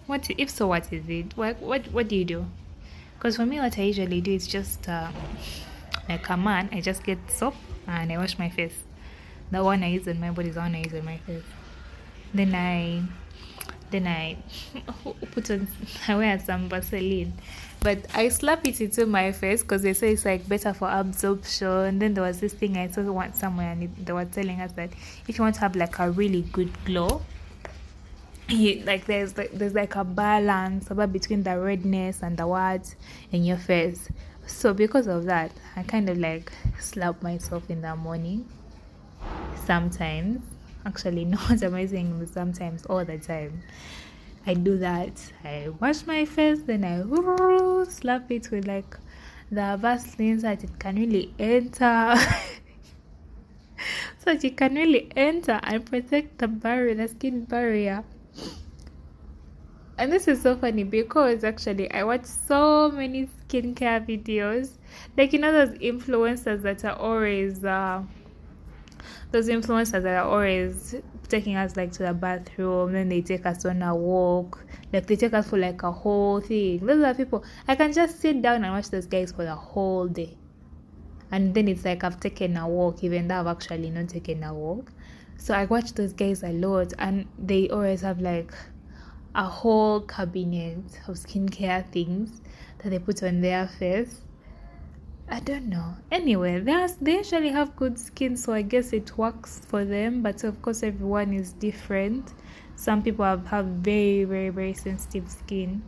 What 0.05 0.29
if 0.37 0.51
so? 0.51 0.67
What 0.67 0.93
is 0.93 1.09
it? 1.09 1.35
What 1.35 1.59
what 1.59 1.87
what 1.87 2.07
do 2.07 2.15
you 2.15 2.25
do? 2.25 2.45
Because 3.17 3.37
for 3.37 3.47
me, 3.47 3.59
what 3.59 3.79
I 3.79 3.81
usually 3.81 4.21
do 4.21 4.31
is 4.31 4.45
just. 4.45 4.87
Uh, 4.87 5.09
like 6.07 6.29
a 6.29 6.37
man, 6.37 6.69
I 6.71 6.79
just 6.79 7.03
get 7.03 7.17
soap 7.29 7.55
and 7.85 8.11
I 8.11 8.17
wash 8.17 8.39
my 8.39 8.49
face. 8.49 8.83
The 9.51 9.63
one 9.63 9.83
I 9.83 9.87
use 9.87 10.07
on 10.07 10.19
my 10.19 10.31
body 10.31 10.49
is 10.49 10.55
the 10.55 10.61
one 10.61 10.75
I 10.75 10.79
use 10.79 10.93
on 10.93 11.05
my 11.05 11.17
face. 11.17 11.43
Then 12.33 12.53
I 12.53 13.03
then 13.89 14.07
I 14.07 14.37
put 15.31 15.49
on 15.51 15.67
I 16.07 16.15
wear 16.15 16.39
some 16.39 16.69
Vaseline. 16.69 17.33
But 17.81 18.05
I 18.13 18.29
slap 18.29 18.67
it 18.67 18.81
into 18.81 19.05
my 19.05 19.31
face 19.31 19.61
because 19.61 19.83
they 19.83 19.93
say 19.93 20.13
it's 20.13 20.25
like 20.25 20.47
better 20.47 20.73
for 20.73 20.89
absorption. 20.89 21.99
Then 21.99 22.13
there 22.15 22.23
was 22.23 22.39
this 22.39 22.53
thing 22.53 22.75
I 22.75 22.89
saw 22.89 23.03
one 23.03 23.33
somewhere 23.33 23.71
and 23.71 23.83
it, 23.83 24.05
they 24.05 24.13
were 24.13 24.25
telling 24.25 24.59
us 24.59 24.71
that 24.73 24.89
if 25.27 25.37
you 25.37 25.43
want 25.43 25.55
to 25.55 25.61
have 25.61 25.75
like 25.75 25.99
a 25.99 26.09
really 26.09 26.41
good 26.41 26.71
glow, 26.85 27.21
you, 28.49 28.83
like 28.85 29.05
there's 29.05 29.37
like 29.37 29.51
there's 29.51 29.75
like 29.75 29.95
a 29.95 30.03
balance 30.03 30.89
about 30.89 31.13
between 31.13 31.43
the 31.43 31.59
redness 31.59 32.23
and 32.23 32.37
the 32.37 32.47
words 32.47 32.95
in 33.31 33.45
your 33.45 33.57
face. 33.57 34.09
So 34.47 34.73
because 34.73 35.07
of 35.07 35.25
that, 35.25 35.51
I 35.75 35.83
kind 35.83 36.09
of 36.09 36.17
like 36.17 36.51
slap 36.79 37.21
myself 37.21 37.69
in 37.69 37.81
the 37.81 37.95
morning. 37.95 38.47
Sometimes, 39.67 40.41
actually, 40.85 41.25
not 41.37 41.61
amazing. 41.61 42.25
Sometimes, 42.25 42.85
all 42.85 43.03
the 43.03 43.17
time. 43.17 43.61
I 44.45 44.53
do 44.53 44.77
that. 44.77 45.21
I 45.43 45.67
wash 45.81 46.07
my 46.07 46.23
face, 46.23 46.61
then 46.61 46.85
I 46.85 47.03
slap 47.89 48.31
it 48.31 48.49
with 48.49 48.65
like 48.65 48.95
the 49.51 49.77
Vaseline 49.81 50.39
so 50.39 50.47
that 50.47 50.63
it 50.63 50.79
can 50.79 50.95
really 50.95 51.33
enter. 51.37 52.15
so 54.19 54.33
that 54.33 54.41
it 54.45 54.55
can 54.55 54.75
really 54.75 55.11
enter 55.17 55.59
and 55.63 55.85
protect 55.85 56.37
the 56.37 56.47
barrier, 56.47 56.95
the 56.95 57.09
skin 57.09 57.43
barrier. 57.43 58.05
And 59.97 60.13
this 60.13 60.29
is 60.29 60.41
so 60.41 60.55
funny 60.55 60.85
because 60.85 61.43
actually 61.43 61.91
I 61.91 62.05
watch 62.05 62.23
so 62.23 62.89
many 62.89 63.27
skincare 63.49 64.07
videos. 64.07 64.77
Like 65.17 65.33
you 65.33 65.39
know 65.39 65.51
those 65.51 65.77
influencers 65.79 66.61
that 66.61 66.85
are 66.85 66.95
always 66.95 67.65
uh, 67.65 68.03
those 69.31 69.49
influencers 69.49 70.03
that 70.03 70.17
are 70.17 70.29
always 70.29 70.95
taking 71.27 71.55
us 71.55 71.75
like 71.75 71.91
to 71.93 72.03
the 72.03 72.13
bathroom, 72.13 72.93
then 72.93 73.09
they 73.09 73.21
take 73.21 73.45
us 73.45 73.65
on 73.65 73.81
a 73.81 73.95
walk, 73.95 74.65
like 74.93 75.07
they 75.07 75.15
take 75.15 75.33
us 75.33 75.49
for 75.49 75.57
like 75.57 75.83
a 75.83 75.91
whole 75.91 76.41
thing. 76.41 76.85
Those 76.85 77.03
are 77.03 77.13
people 77.13 77.43
I 77.67 77.75
can 77.75 77.93
just 77.93 78.19
sit 78.19 78.41
down 78.41 78.63
and 78.63 78.73
watch 78.73 78.89
those 78.89 79.05
guys 79.05 79.31
for 79.31 79.43
the 79.43 79.55
whole 79.55 80.07
day. 80.07 80.37
And 81.31 81.53
then 81.53 81.67
it's 81.67 81.83
like 81.83 82.03
I've 82.03 82.19
taken 82.19 82.55
a 82.57 82.67
walk, 82.67 83.03
even 83.03 83.27
though 83.27 83.39
I've 83.39 83.47
actually 83.47 83.89
not 83.89 84.09
taken 84.09 84.43
a 84.43 84.53
walk. 84.53 84.91
So 85.37 85.53
I 85.53 85.65
watch 85.65 85.93
those 85.93 86.13
guys 86.13 86.43
a 86.43 86.51
lot 86.51 86.93
and 86.97 87.27
they 87.37 87.69
always 87.69 88.01
have 88.01 88.21
like 88.21 88.53
a 89.35 89.43
whole 89.43 90.01
cabinet 90.01 90.99
of 91.07 91.15
skincare 91.15 91.87
things 91.91 92.41
that 92.79 92.89
they 92.89 92.99
put 92.99 93.21
on 93.21 93.41
their 93.41 93.67
face 93.67 94.21
I 95.29 95.41
don't 95.41 95.65
know. 95.67 95.95
Anyway, 96.09 96.59
they 96.59 97.19
actually 97.19 97.49
have 97.49 97.75
good 97.75 97.99
skin, 97.99 98.37
so 98.37 98.53
I 98.53 98.61
guess 98.61 98.93
it 98.93 99.17
works 99.17 99.59
for 99.67 99.83
them. 99.83 100.21
But 100.21 100.43
of 100.43 100.61
course, 100.61 100.83
everyone 100.83 101.33
is 101.33 101.51
different. 101.53 102.33
Some 102.75 103.03
people 103.03 103.25
have, 103.25 103.45
have 103.47 103.65
very, 103.65 104.23
very, 104.23 104.49
very 104.49 104.73
sensitive 104.73 105.29
skin, 105.29 105.83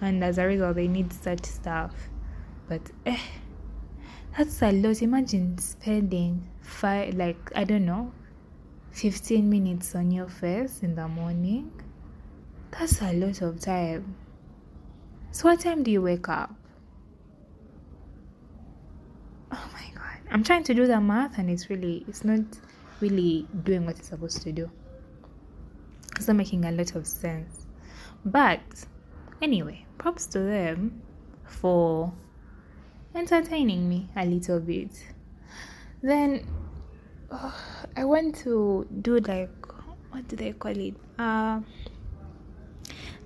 and 0.00 0.22
as 0.22 0.38
a 0.38 0.46
result, 0.46 0.76
they 0.76 0.86
need 0.86 1.12
such 1.12 1.44
stuff. 1.44 1.92
But 2.68 2.82
eh, 3.04 3.18
that's 4.38 4.62
a 4.62 4.70
lot. 4.70 5.02
Imagine 5.02 5.58
spending 5.58 6.48
five, 6.60 7.14
like 7.14 7.50
I 7.56 7.64
don't 7.64 7.84
know, 7.84 8.12
fifteen 8.92 9.50
minutes 9.50 9.94
on 9.96 10.12
your 10.12 10.28
face 10.28 10.82
in 10.84 10.94
the 10.94 11.08
morning. 11.08 11.72
That's 12.70 13.02
a 13.02 13.12
lot 13.12 13.42
of 13.42 13.60
time. 13.60 14.14
So, 15.32 15.48
what 15.48 15.60
time 15.60 15.82
do 15.82 15.90
you 15.90 16.02
wake 16.02 16.28
up? 16.28 16.54
oh 19.52 19.70
my 19.72 19.86
god 19.94 20.18
i'm 20.32 20.42
trying 20.42 20.64
to 20.64 20.74
do 20.74 20.86
the 20.86 21.00
math 21.00 21.38
and 21.38 21.50
it's 21.50 21.68
really 21.68 22.04
it's 22.08 22.24
not 22.24 22.40
really 23.02 23.46
doing 23.64 23.84
what 23.84 23.98
it's 23.98 24.08
supposed 24.08 24.40
to 24.42 24.52
do. 24.52 24.70
It's 26.16 26.28
not 26.28 26.36
making 26.36 26.64
a 26.64 26.70
lot 26.70 26.94
of 26.94 27.06
sense. 27.06 27.66
But 28.24 28.60
anyway 29.42 29.84
props 29.98 30.26
to 30.26 30.38
them 30.38 31.02
for 31.44 32.12
entertaining 33.14 33.88
me 33.88 34.08
a 34.16 34.24
little 34.24 34.60
bit. 34.60 35.04
Then 36.02 36.46
uh, 37.30 37.52
i 37.96 38.04
want 38.04 38.36
to 38.36 38.86
do 39.02 39.18
like 39.18 39.50
what 40.10 40.26
do 40.28 40.36
they 40.36 40.52
call 40.52 40.78
it? 40.78 40.94
Uh 41.18 41.60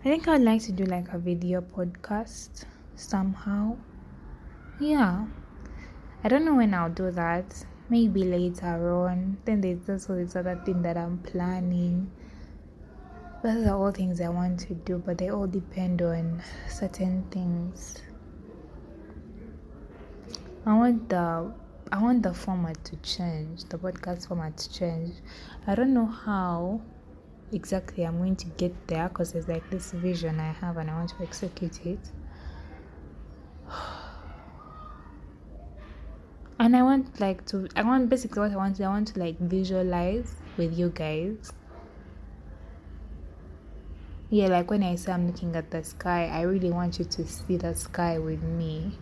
i 0.01 0.09
think 0.09 0.27
i'd 0.29 0.41
like 0.41 0.63
to 0.63 0.73
do 0.73 0.85
like 0.85 1.13
a 1.13 1.19
video 1.19 1.61
podcast 1.61 2.65
somehow. 2.97 3.77
Yeah 4.81 5.27
I 6.27 6.29
don't 6.29 6.45
know 6.45 6.57
when 6.57 6.75
I'll 6.75 6.91
do 6.91 7.13
that. 7.13 7.65
Maybe 7.89 8.25
later 8.25 9.07
on. 9.07 9.37
Then 9.45 9.61
there's 9.61 9.89
also 9.89 10.17
this 10.17 10.35
other 10.35 10.61
thing 10.67 10.83
that 10.83 10.97
I'm 10.97 11.19
planning. 11.19 12.11
Those 13.45 13.65
are 13.65 13.77
all 13.77 13.93
things 13.93 14.21
I 14.21 14.29
want 14.31 14.59
to 14.67 14.75
do, 14.75 14.99
but 14.99 15.19
they 15.19 15.31
all 15.31 15.47
depend 15.47 16.03
on 16.03 16.43
certain 16.69 17.23
things. 17.31 18.03
I 20.67 20.77
want 20.77 21.09
the 21.09 21.53
I 21.93 22.03
want 22.03 22.25
the 22.25 22.35
format 22.35 22.85
to 22.87 22.97
change, 22.97 23.63
the 23.67 23.79
podcast 23.79 24.27
format 24.27 24.57
to 24.57 24.73
change. 24.73 25.15
I 25.69 25.77
don't 25.77 25.95
know 25.95 26.07
how 26.07 26.81
exactly 27.53 28.05
I'm 28.05 28.19
going 28.19 28.35
to 28.35 28.47
get 28.47 28.75
there 28.89 29.09
because 29.09 29.33
there's 29.33 29.47
like 29.47 29.71
this 29.71 29.93
vision 29.93 30.41
I 30.41 30.51
have 30.55 30.77
and 30.79 30.91
I 30.91 30.95
want 30.95 31.11
to 31.11 31.23
execute 31.23 31.87
it. 31.87 32.01
And 36.59 36.75
I 36.75 36.83
want 36.83 37.21
like 37.21 37.45
to 37.47 37.69
I 37.77 37.83
want 37.83 38.09
basically 38.09 38.41
what 38.41 38.53
I 38.53 38.57
want 38.57 38.77
to 38.77 38.85
I 38.85 38.89
want 38.89 39.09
to 39.09 39.21
like 39.21 39.39
visualize 39.39 40.35
with 40.57 40.77
you 40.79 40.91
guys. 40.91 41.53
Yeah, 44.31 44.49
like 44.49 44.71
when 44.71 44.83
I 44.83 44.97
say 44.97 45.13
I'm 45.13 45.27
looking 45.27 45.55
at 45.55 45.71
the 45.71 45.85
sky, 45.85 46.27
I 46.27 46.43
really 46.43 46.71
want 46.71 46.99
you 46.99 47.05
to 47.05 47.27
see 47.27 47.57
the 47.57 47.75
sky 47.75 48.19
with 48.19 48.43
me. 48.43 48.99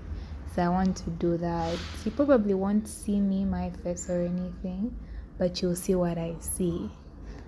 So 0.55 0.63
I 0.63 0.69
want 0.69 0.97
to 0.99 1.11
do 1.11 1.37
that. 1.39 1.79
You 2.05 2.11
probably 2.11 2.55
won't 2.55 2.87
see 2.87 3.21
me, 3.21 3.45
my 3.45 3.71
face 3.83 4.11
or 4.11 4.21
anything, 4.21 4.95
but 5.39 5.63
you'll 5.63 5.77
see 5.77 5.95
what 5.95 6.19
I 6.19 6.37
see. 6.41 6.91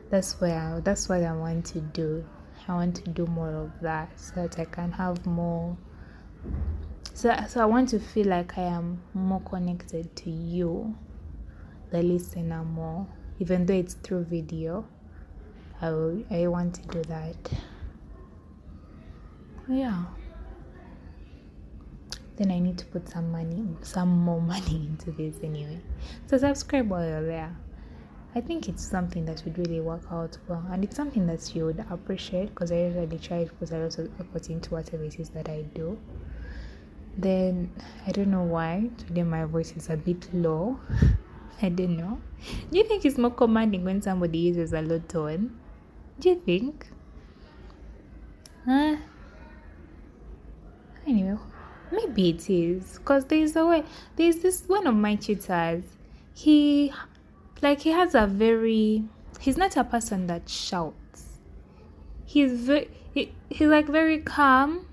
That's 0.08 0.40
where 0.40 0.58
I, 0.58 0.80
that's 0.80 1.08
what 1.08 1.22
I 1.22 1.32
want 1.32 1.66
to 1.66 1.80
do. 1.80 2.25
I 2.66 2.75
want 2.75 2.96
to 2.96 3.10
do 3.10 3.26
more 3.26 3.54
of 3.54 3.70
that 3.82 4.18
so 4.18 4.34
that 4.36 4.58
I 4.58 4.64
can 4.64 4.90
have 4.92 5.25
more 5.26 5.76
so, 7.16 7.35
so 7.49 7.62
I 7.62 7.64
want 7.64 7.88
to 7.88 7.99
feel 7.99 8.26
like 8.26 8.58
I 8.58 8.64
am 8.64 9.00
more 9.14 9.40
connected 9.40 10.14
to 10.16 10.30
you, 10.30 10.94
the 11.90 12.02
listener, 12.02 12.62
more, 12.62 13.06
even 13.38 13.64
though 13.64 13.73
it's 13.73 13.94
through 13.94 14.25
video. 14.25 14.85
I, 15.80 15.90
will, 15.92 16.23
I 16.30 16.46
want 16.46 16.75
to 16.75 16.82
do 16.88 17.02
that. 17.04 17.37
Yeah. 19.66 20.04
Then 22.37 22.50
I 22.50 22.58
need 22.58 22.76
to 22.76 22.85
put 22.85 23.08
some 23.08 23.32
money, 23.32 23.64
some 23.80 24.11
more 24.11 24.40
money 24.54 24.87
into 24.87 25.11
this 25.11 25.37
anyway. 25.42 25.80
So 26.26 26.37
subscribe 26.37 26.90
while 26.90 27.08
you're 27.08 27.25
there. 27.25 27.56
I 28.35 28.42
think 28.42 28.68
it's 28.68 28.87
something 28.87 29.25
that 29.25 29.42
would 29.46 29.56
really 29.56 29.80
work 29.80 30.02
out 30.11 30.37
well, 30.49 30.62
and 30.70 30.85
it's 30.85 30.96
something 30.96 31.26
that 31.28 31.56
you 31.56 31.64
would 31.64 31.82
appreciate 31.90 32.50
because 32.50 32.70
I 32.70 32.88
usually 32.88 33.18
try 33.18 33.44
to 33.44 33.52
put 33.54 33.70
a 33.70 33.78
lot 33.78 33.99
of 33.99 34.11
effort 34.20 34.50
into 34.50 34.75
whatever 34.75 35.04
it 35.04 35.18
is 35.18 35.30
that 35.30 35.49
I 35.49 35.62
do. 35.62 35.99
Then 37.18 37.70
I 38.06 38.12
don't 38.12 38.30
know 38.30 38.42
why 38.42 38.90
today 38.99 39.23
my 39.23 39.44
voice 39.44 39.73
is 39.73 39.88
a 39.88 39.96
bit 39.96 40.28
low. 40.35 40.78
I 41.62 41.70
don't 41.70 41.96
know. 41.96 42.20
Do 42.70 42.78
you 42.78 42.85
think 42.85 43.04
it's 43.06 43.16
more 43.16 43.30
commanding 43.30 43.85
when 43.85 44.02
somebody 44.02 44.38
uses 44.38 44.75
a 44.75 44.82
low 44.82 44.99
tone? 44.99 45.58
Do 46.20 46.28
you 46.28 46.35
think? 46.44 46.87
Huh? 48.66 48.96
Anyway, 51.06 51.38
maybe 51.90 52.30
it 52.30 52.50
is 52.50 52.99
because 52.99 53.25
there's 53.25 53.56
a 53.56 53.64
way. 53.64 53.85
There's 54.16 54.37
this 54.38 54.64
one 54.66 54.87
of 54.87 54.94
my 54.94 55.14
tutors. 55.14 55.85
He, 56.35 56.92
like, 57.62 57.80
he 57.80 57.90
has 57.90 58.14
a 58.14 58.26
very. 58.26 59.04
He's 59.40 59.56
not 59.56 59.76
a 59.76 59.85
person 59.85 60.26
that 60.26 60.49
shouts. 60.49 61.38
He's 62.26 62.52
very. 62.52 62.90
He, 63.14 63.32
he's 63.49 63.68
like 63.68 63.87
very 63.87 64.18
calm 64.18 64.87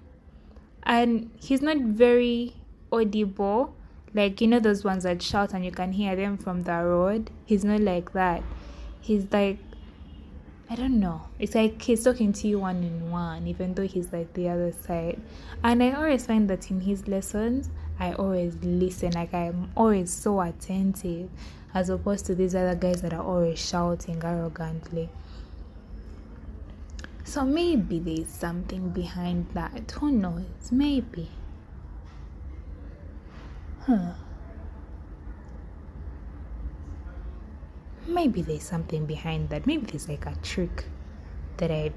and 0.86 1.30
he's 1.40 1.62
not 1.62 1.78
very 1.78 2.56
audible. 2.92 3.76
Like 4.14 4.42
you 4.42 4.48
know 4.48 4.60
those 4.60 4.84
ones 4.84 5.04
that 5.04 5.22
shout 5.22 5.54
and 5.54 5.66
you 5.66 5.72
can 5.72 5.92
hear 5.92 6.16
them 6.16 6.38
from 6.38 6.64
the 6.64 6.74
road? 6.84 7.32
He's 7.46 7.64
not 7.64 7.82
like 7.82 8.14
that. 8.14 8.44
He's 9.02 9.32
like 9.32 9.58
i 10.70 10.76
don't 10.76 11.00
know. 11.00 11.22
It's 11.40 11.56
like 11.56 11.82
he's 11.82 12.04
talking 12.04 12.32
to 12.34 12.48
you 12.48 12.60
one 12.60 12.84
in 12.84 13.12
one 13.12 13.48
even 13.48 13.74
though 13.74 13.88
he's 13.88 14.14
like 14.14 14.34
the 14.34 14.50
other 14.50 14.72
side. 14.72 15.20
And 15.64 15.84
i 15.84 15.92
always 15.92 16.26
find 16.26 16.50
that 16.50 16.70
in 16.72 16.82
his 16.82 17.08
lessons 17.08 17.70
i 18.00 18.14
always 18.14 18.56
listen. 18.62 19.12
Like 19.12 19.34
i'm 19.34 19.72
always 19.76 20.12
so 20.12 20.42
attentive 20.42 21.30
as 21.74 21.90
opposed 21.90 22.26
to 22.28 22.36
these 22.36 22.56
other 22.56 22.76
guys 22.76 23.02
that 23.02 23.14
are 23.14 23.24
always 23.24 23.60
shouting 23.60 24.22
arrogantly 24.24 25.10
so 27.24 27.46
maybe 27.46 28.00
there's 28.00 28.30
something 28.30 28.90
behind 28.90 29.48
that. 29.54 29.92
Who 30.00 30.12
knows? 30.12 30.72
Maybe. 30.72 31.30
Huh. 33.86 34.14
Maybe 38.06 38.42
there's 38.42 38.64
something 38.64 39.06
behind 39.06 39.50
that. 39.50 39.66
Maybe 39.66 39.86
there's 39.86 40.10
like 40.10 40.26
a 40.26 40.36
trick 40.44 40.86
that 41.58 41.72
I 41.72 41.92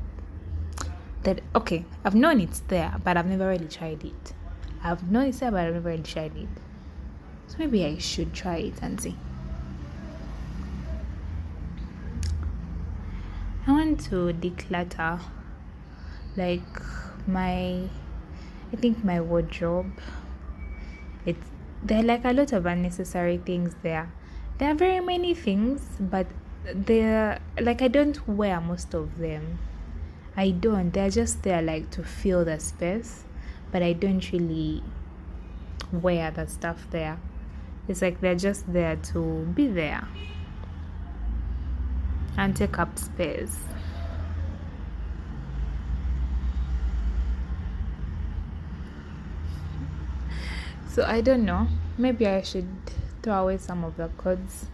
that 1.24 1.40
okay, 1.56 1.84
I've 2.04 2.14
known 2.14 2.40
it's 2.40 2.60
there, 2.60 2.94
but 3.02 3.16
I've 3.16 3.26
never 3.26 3.48
really 3.48 3.66
tried 3.66 4.04
it. 4.04 4.32
I've 4.82 5.10
known 5.10 5.26
it's 5.26 5.40
there, 5.40 5.50
but 5.50 5.66
I've 5.66 5.74
never 5.74 5.90
really 5.90 6.02
tried 6.04 6.36
it. 6.36 6.48
So 7.48 7.56
maybe 7.58 7.84
I 7.84 7.98
should 7.98 8.32
try 8.32 8.58
it 8.58 8.74
and 8.80 9.00
see. 9.00 9.16
To 13.94 14.32
declutter 14.32 15.20
like 16.36 16.60
my 17.28 17.88
I 18.72 18.76
think 18.76 19.04
my 19.04 19.20
wardrobe. 19.20 19.92
It's 21.24 21.46
there 21.84 22.00
are 22.00 22.02
like 22.02 22.24
a 22.24 22.32
lot 22.32 22.52
of 22.52 22.66
unnecessary 22.66 23.38
things 23.38 23.76
there. 23.82 24.12
There 24.58 24.72
are 24.72 24.74
very 24.74 24.98
many 24.98 25.34
things, 25.34 25.82
but 26.00 26.26
they're 26.74 27.38
like 27.60 27.80
I 27.80 27.86
don't 27.86 28.26
wear 28.28 28.60
most 28.60 28.92
of 28.92 29.18
them. 29.18 29.60
I 30.36 30.50
don't. 30.50 30.92
They're 30.92 31.08
just 31.08 31.44
there 31.44 31.62
like 31.62 31.90
to 31.92 32.02
fill 32.02 32.44
the 32.44 32.58
space, 32.58 33.24
but 33.70 33.84
I 33.84 33.92
don't 33.92 34.32
really 34.32 34.82
wear 35.92 36.32
the 36.32 36.48
stuff 36.48 36.88
there. 36.90 37.20
It's 37.86 38.02
like 38.02 38.20
they're 38.20 38.34
just 38.34 38.72
there 38.72 38.96
to 38.96 39.46
be 39.54 39.68
there 39.68 40.08
and 42.36 42.54
take 42.54 42.78
up 42.78 42.98
space. 42.98 43.56
So 50.96 51.04
I 51.04 51.20
don't 51.20 51.44
know. 51.44 51.68
Maybe 51.98 52.26
I 52.26 52.40
should 52.40 52.66
throw 53.22 53.42
away 53.42 53.58
some 53.58 53.84
of 53.84 53.98
the 53.98 54.08
clothes 54.16 54.64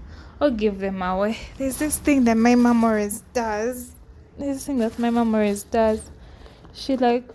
or 0.40 0.52
give 0.52 0.78
them 0.78 1.02
away. 1.02 1.36
There's 1.58 1.78
this 1.78 1.98
thing 1.98 2.22
that 2.26 2.36
my 2.36 2.54
mom 2.54 2.84
always 2.84 3.22
does. 3.34 3.90
There's 4.38 4.58
this 4.58 4.66
thing 4.66 4.78
that 4.78 4.96
my 5.00 5.10
mom 5.10 5.34
always 5.34 5.64
does. 5.64 6.00
She 6.74 6.96
like 6.96 7.26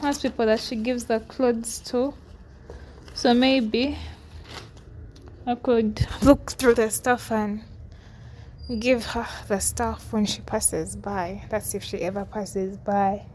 has 0.00 0.18
people 0.18 0.46
that 0.46 0.60
she 0.60 0.76
gives 0.76 1.04
the 1.04 1.20
clothes 1.20 1.80
to. 1.90 2.14
So 3.12 3.34
maybe 3.34 3.98
I 5.46 5.54
could 5.54 6.00
look 6.22 6.52
through 6.52 6.76
the 6.76 6.88
stuff 6.88 7.30
and 7.30 7.62
give 8.78 9.04
her 9.04 9.28
the 9.48 9.60
stuff 9.60 10.10
when 10.10 10.24
she 10.24 10.40
passes 10.40 10.96
by. 10.96 11.42
That's 11.50 11.74
if 11.74 11.84
she 11.84 11.98
ever 11.98 12.24
passes 12.24 12.78
by. 12.78 13.26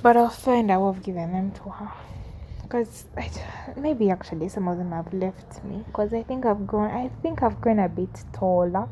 But 0.00 0.16
I'll 0.16 0.30
find 0.30 0.70
out 0.70 0.80
what 0.80 0.96
I've 0.96 1.02
given 1.02 1.32
them 1.32 1.50
to 1.50 1.68
her. 1.68 1.92
Because 2.68 3.06
maybe 3.78 4.10
actually 4.10 4.50
some 4.50 4.68
of 4.68 4.76
them 4.76 4.92
have 4.92 5.10
left 5.14 5.64
me. 5.64 5.84
Because 5.86 6.12
I 6.12 6.22
think 6.22 6.44
I've 6.44 6.66
grown. 6.66 6.90
I 6.90 7.08
think 7.22 7.42
I've 7.42 7.60
grown 7.62 7.78
a 7.78 7.88
bit 7.88 8.24
taller. 8.34 8.88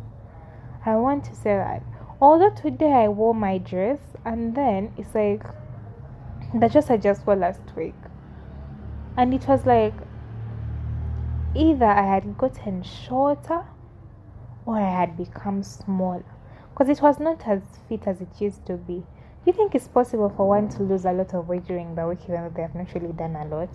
I 0.86 0.96
want 0.96 1.24
to 1.24 1.34
say 1.34 1.56
that. 1.56 1.82
Although 2.20 2.54
today 2.54 2.92
I 2.92 3.08
wore 3.08 3.34
my 3.34 3.58
dress, 3.58 3.98
and 4.24 4.54
then 4.54 4.94
it's 4.96 5.14
like 5.14 5.44
the 6.54 6.68
dress 6.68 6.88
I 6.88 6.96
just 6.96 7.26
wore 7.26 7.36
last 7.36 7.60
week, 7.76 7.94
and 9.18 9.34
it 9.34 9.46
was 9.46 9.66
like 9.66 9.92
either 11.54 11.84
I 11.84 12.06
had 12.06 12.38
gotten 12.38 12.82
shorter 12.82 13.64
or 14.64 14.78
I 14.78 14.88
had 14.88 15.16
become 15.18 15.62
smaller 15.62 16.24
because 16.70 16.88
it 16.88 17.02
was 17.02 17.18
not 17.18 17.46
as 17.46 17.62
fit 17.88 18.06
as 18.06 18.20
it 18.22 18.40
used 18.40 18.64
to 18.66 18.78
be. 18.78 19.04
Do 19.46 19.52
you 19.52 19.56
think 19.56 19.76
it's 19.76 19.86
possible 19.86 20.28
for 20.36 20.48
one 20.48 20.68
to 20.70 20.82
lose 20.82 21.04
a 21.04 21.12
lot 21.12 21.32
of 21.32 21.46
weight 21.46 21.68
during 21.68 21.94
the 21.94 22.04
week 22.08 22.18
even 22.24 22.42
though 22.42 22.50
they 22.52 22.62
have 22.62 22.74
not 22.74 22.92
really 22.94 23.12
done 23.12 23.36
a 23.36 23.44
lot? 23.44 23.68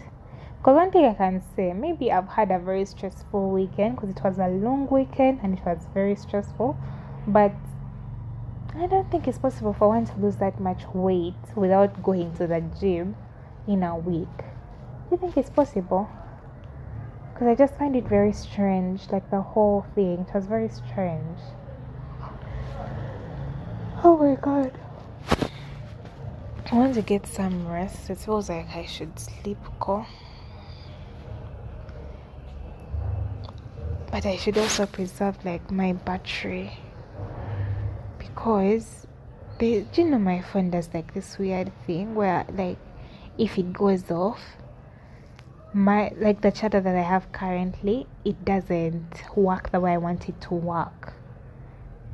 Because 0.58 0.76
one 0.76 0.92
thing 0.92 1.06
I 1.06 1.14
can 1.14 1.42
say, 1.56 1.72
maybe 1.72 2.12
I've 2.12 2.28
had 2.28 2.52
a 2.52 2.60
very 2.60 2.84
stressful 2.84 3.50
weekend 3.52 3.96
because 3.96 4.10
it 4.10 4.22
was 4.22 4.38
a 4.38 4.50
long 4.50 4.90
weekend 4.92 5.40
and 5.42 5.58
it 5.58 5.66
was 5.66 5.88
very 5.94 6.18
stressful, 6.18 6.78
but 7.26 7.54
I 8.76 8.86
don't 8.88 9.10
think 9.10 9.30
it's 9.30 9.38
possible 9.38 9.72
for 9.72 9.88
one 9.88 10.06
to 10.08 10.20
lose 10.20 10.36
that 10.36 10.60
much 10.60 10.84
weight 10.94 11.36
without 11.56 12.04
going 12.04 12.36
to 12.36 12.48
the 12.48 12.60
gym 12.78 13.16
in 13.66 13.82
a 13.82 13.96
week. 13.96 14.38
Do 14.38 15.12
you 15.12 15.18
think 15.18 15.38
it's 15.38 15.50
possible? 15.50 16.10
because 17.42 17.48
I 17.48 17.56
just 17.56 17.80
find 17.80 17.96
it 17.96 18.08
very 18.08 18.34
strange. 18.34 19.10
Like 19.10 19.32
the 19.32 19.42
whole 19.42 19.86
thing, 19.96 20.28
it 20.28 20.36
was 20.36 20.46
very 20.46 20.70
strange. 20.70 21.40
Oh 24.04 24.18
my 24.18 24.36
god. 24.36 24.78
I 26.72 26.76
want 26.76 26.94
to 26.94 27.02
get 27.02 27.28
some 27.28 27.68
rest. 27.68 28.10
It 28.10 28.18
feels 28.18 28.48
like 28.48 28.74
I 28.74 28.86
should 28.86 29.20
sleep 29.20 29.58
go. 29.82 30.06
But 34.10 34.26
I 34.26 34.38
should 34.38 34.58
also 34.58 34.86
preserve 34.86 35.44
like 35.44 35.70
my 35.70 35.92
battery 35.92 36.72
because 38.18 39.06
they, 39.60 39.82
do 39.82 40.02
you 40.02 40.10
know 40.10 40.18
my 40.18 40.42
phone 40.42 40.70
does 40.70 40.90
like 40.94 41.14
this 41.14 41.38
weird 41.38 41.74
thing 41.86 42.16
where 42.16 42.46
like 42.54 42.78
if 43.38 43.58
it 43.58 43.74
goes 43.74 44.10
off 44.10 44.40
my 45.74 46.12
like 46.18 46.42
the 46.42 46.52
charger 46.52 46.80
that 46.80 46.96
I 46.96 47.02
have 47.02 47.32
currently, 47.34 48.08
it 48.24 48.46
doesn't 48.46 49.24
work 49.36 49.72
the 49.72 49.80
way 49.82 49.94
I 49.94 49.98
want 49.98 50.30
it 50.30 50.40
to 50.42 50.54
work. 50.54 51.14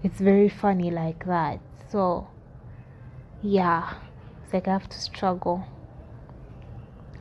It's 0.03 0.19
very 0.19 0.49
funny 0.49 0.89
like 0.89 1.25
that. 1.25 1.59
So 1.91 2.27
yeah, 3.43 3.93
it's 4.47 4.53
like 4.53 4.69
I 4.69 4.71
have 4.71 4.87
to 4.87 4.97
struggle. 4.97 5.65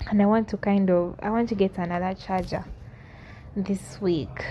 And 0.09 0.23
I 0.23 0.27
want 0.27 0.47
to 0.51 0.57
kind 0.57 0.89
of 0.89 1.19
I 1.21 1.31
want 1.31 1.49
to 1.49 1.57
get 1.57 1.77
another 1.77 2.15
charger 2.15 2.65
this 3.57 4.01
week. 4.01 4.45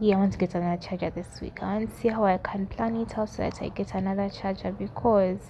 Yeah, 0.00 0.16
I 0.16 0.18
want 0.20 0.32
to 0.32 0.38
get 0.38 0.54
another 0.54 0.80
charger 0.80 1.10
this 1.10 1.42
week. 1.42 1.62
I 1.62 1.74
want 1.76 1.90
to 1.90 1.96
see 2.00 2.08
how 2.08 2.24
I 2.24 2.38
can 2.38 2.66
plan 2.68 2.96
it 2.96 3.18
out 3.18 3.28
so 3.28 3.42
that 3.42 3.60
I 3.60 3.68
get 3.68 3.94
another 3.94 4.30
charger 4.30 4.72
because 4.72 5.40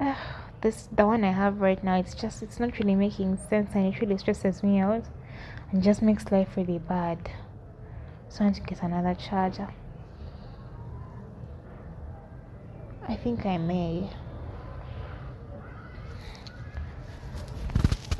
uh, 0.00 0.16
this 0.62 0.88
the 0.90 1.06
one 1.06 1.22
I 1.22 1.30
have 1.30 1.60
right 1.60 1.82
now 1.84 1.96
it's 2.00 2.14
just 2.14 2.42
it's 2.42 2.58
not 2.58 2.76
really 2.80 2.96
making 2.96 3.36
sense 3.36 3.70
and 3.76 3.94
it 3.94 4.00
really 4.00 4.18
stresses 4.18 4.64
me 4.64 4.80
out 4.80 5.04
and 5.70 5.80
just 5.80 6.02
makes 6.02 6.32
life 6.32 6.56
really 6.56 6.80
bad. 6.80 7.30
So 8.30 8.40
I 8.40 8.44
want 8.46 8.56
to 8.56 8.62
get 8.62 8.82
another 8.82 9.14
charger. 9.14 9.68
I 13.08 13.16
think 13.16 13.46
I 13.46 13.58
may. 13.58 14.08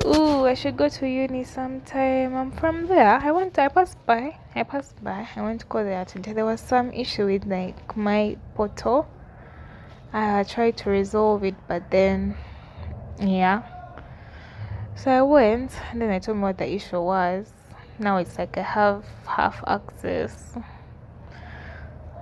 Ooh, 0.05 0.45
I 0.45 0.53
should 0.53 0.75
go 0.77 0.89
to 0.89 1.07
uni 1.07 1.43
sometime. 1.43 2.35
I'm 2.35 2.51
from 2.51 2.87
there. 2.87 3.19
I 3.19 3.31
went. 3.31 3.57
I 3.57 3.69
passed 3.69 4.05
by. 4.05 4.37
I 4.55 4.63
passed 4.63 5.01
by. 5.03 5.27
I 5.35 5.41
went 5.41 5.61
to 5.61 5.67
go 5.67 5.83
there 5.83 6.03
today. 6.05 6.33
There 6.33 6.45
was 6.45 6.59
some 6.59 6.91
issue 6.91 7.25
with 7.25 7.45
like 7.45 7.95
my 7.95 8.37
portal 8.55 9.07
I 10.15 10.43
tried 10.43 10.77
to 10.77 10.91
resolve 10.91 11.43
it, 11.43 11.55
but 11.67 11.89
then, 11.89 12.37
yeah. 13.19 13.63
So 14.95 15.09
I 15.09 15.23
went, 15.23 15.71
and 15.91 15.99
then 15.99 16.11
I 16.11 16.19
told 16.19 16.37
me 16.37 16.43
what 16.43 16.59
the 16.59 16.71
issue 16.71 17.01
was. 17.01 17.51
Now 17.97 18.17
it's 18.17 18.37
like 18.37 18.55
I 18.55 18.61
have 18.61 19.05
half 19.25 19.63
access. 19.65 20.55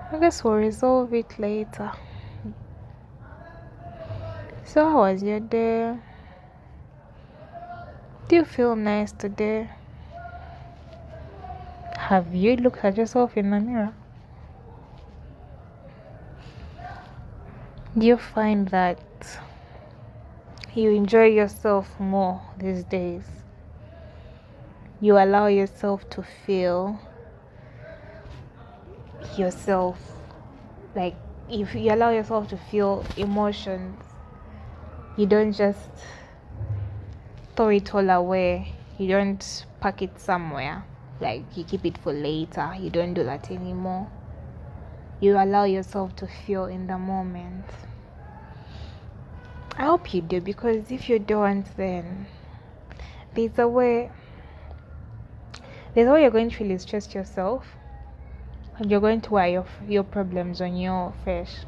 I 0.10 0.18
guess 0.20 0.42
we'll 0.42 0.54
resolve 0.54 1.14
it 1.14 1.38
later. 1.38 1.92
So, 4.64 4.90
how 4.90 4.98
was 5.00 5.24
your 5.24 5.40
day? 5.40 5.98
Do 8.28 8.36
you 8.36 8.46
feel 8.46 8.76
nice 8.76 9.12
today? 9.12 9.70
Have 11.98 12.34
you 12.34 12.56
looked 12.56 12.84
at 12.84 12.98
yourself 12.98 13.38
in 13.38 13.52
the 13.52 13.60
mirror? 13.60 13.94
do 17.98 18.08
you 18.08 18.16
find 18.16 18.70
that 18.70 19.00
you 20.74 20.92
enjoy 20.92 21.26
yourself 21.26 22.00
more 22.00 22.42
these 22.58 22.86
days? 22.86 23.24
You 25.02 25.18
allow 25.18 25.48
yourself 25.48 26.10
to 26.12 26.24
feel 26.24 26.98
yourself 29.38 29.98
like 30.96 31.16
if 31.50 31.76
you 31.76 31.94
allow 31.94 32.12
yourself 32.12 32.48
to 32.50 32.58
feel 32.58 33.04
emotions, 33.18 34.02
you 35.18 35.26
don't 35.26 35.54
just 35.54 35.90
throw 37.56 37.70
it 37.70 37.94
all 37.94 38.10
away. 38.10 38.74
You 38.98 39.08
don't 39.10 39.66
pack 39.80 40.02
it 40.02 40.20
somewhere. 40.20 40.84
Like 41.20 41.44
you 41.56 41.64
keep 41.64 41.86
it 41.86 41.98
for 41.98 42.14
later. 42.14 42.74
You 42.80 42.90
don't 42.90 43.14
do 43.14 43.24
that 43.24 43.52
anymore 43.52 44.10
you 45.22 45.38
allow 45.38 45.66
yourself 45.66 46.16
to 46.16 46.28
feel 46.28 46.66
in 46.66 46.88
the 46.88 46.98
moment. 46.98 47.64
I 49.78 49.86
hope 49.86 50.14
you 50.14 50.22
do 50.22 50.42
because 50.42 50.92
if 50.92 51.08
you 51.08 51.20
don't, 51.20 51.66
then 51.78 52.26
there's 53.36 53.58
a 53.60 53.68
way. 53.68 54.12
There's 55.94 56.08
a 56.08 56.12
way 56.12 56.24
you're 56.24 56.32
going 56.32 56.50
to 56.50 56.64
really 56.64 56.78
stress 56.80 57.14
yourself, 57.14 57.66
and 58.78 58.90
you're 58.90 59.00
going 59.00 59.22
to 59.22 59.30
wear 59.32 59.48
your 59.48 59.66
your 59.88 60.04
problems 60.04 60.60
on 60.60 60.76
your 60.76 61.14
face. 61.24 61.66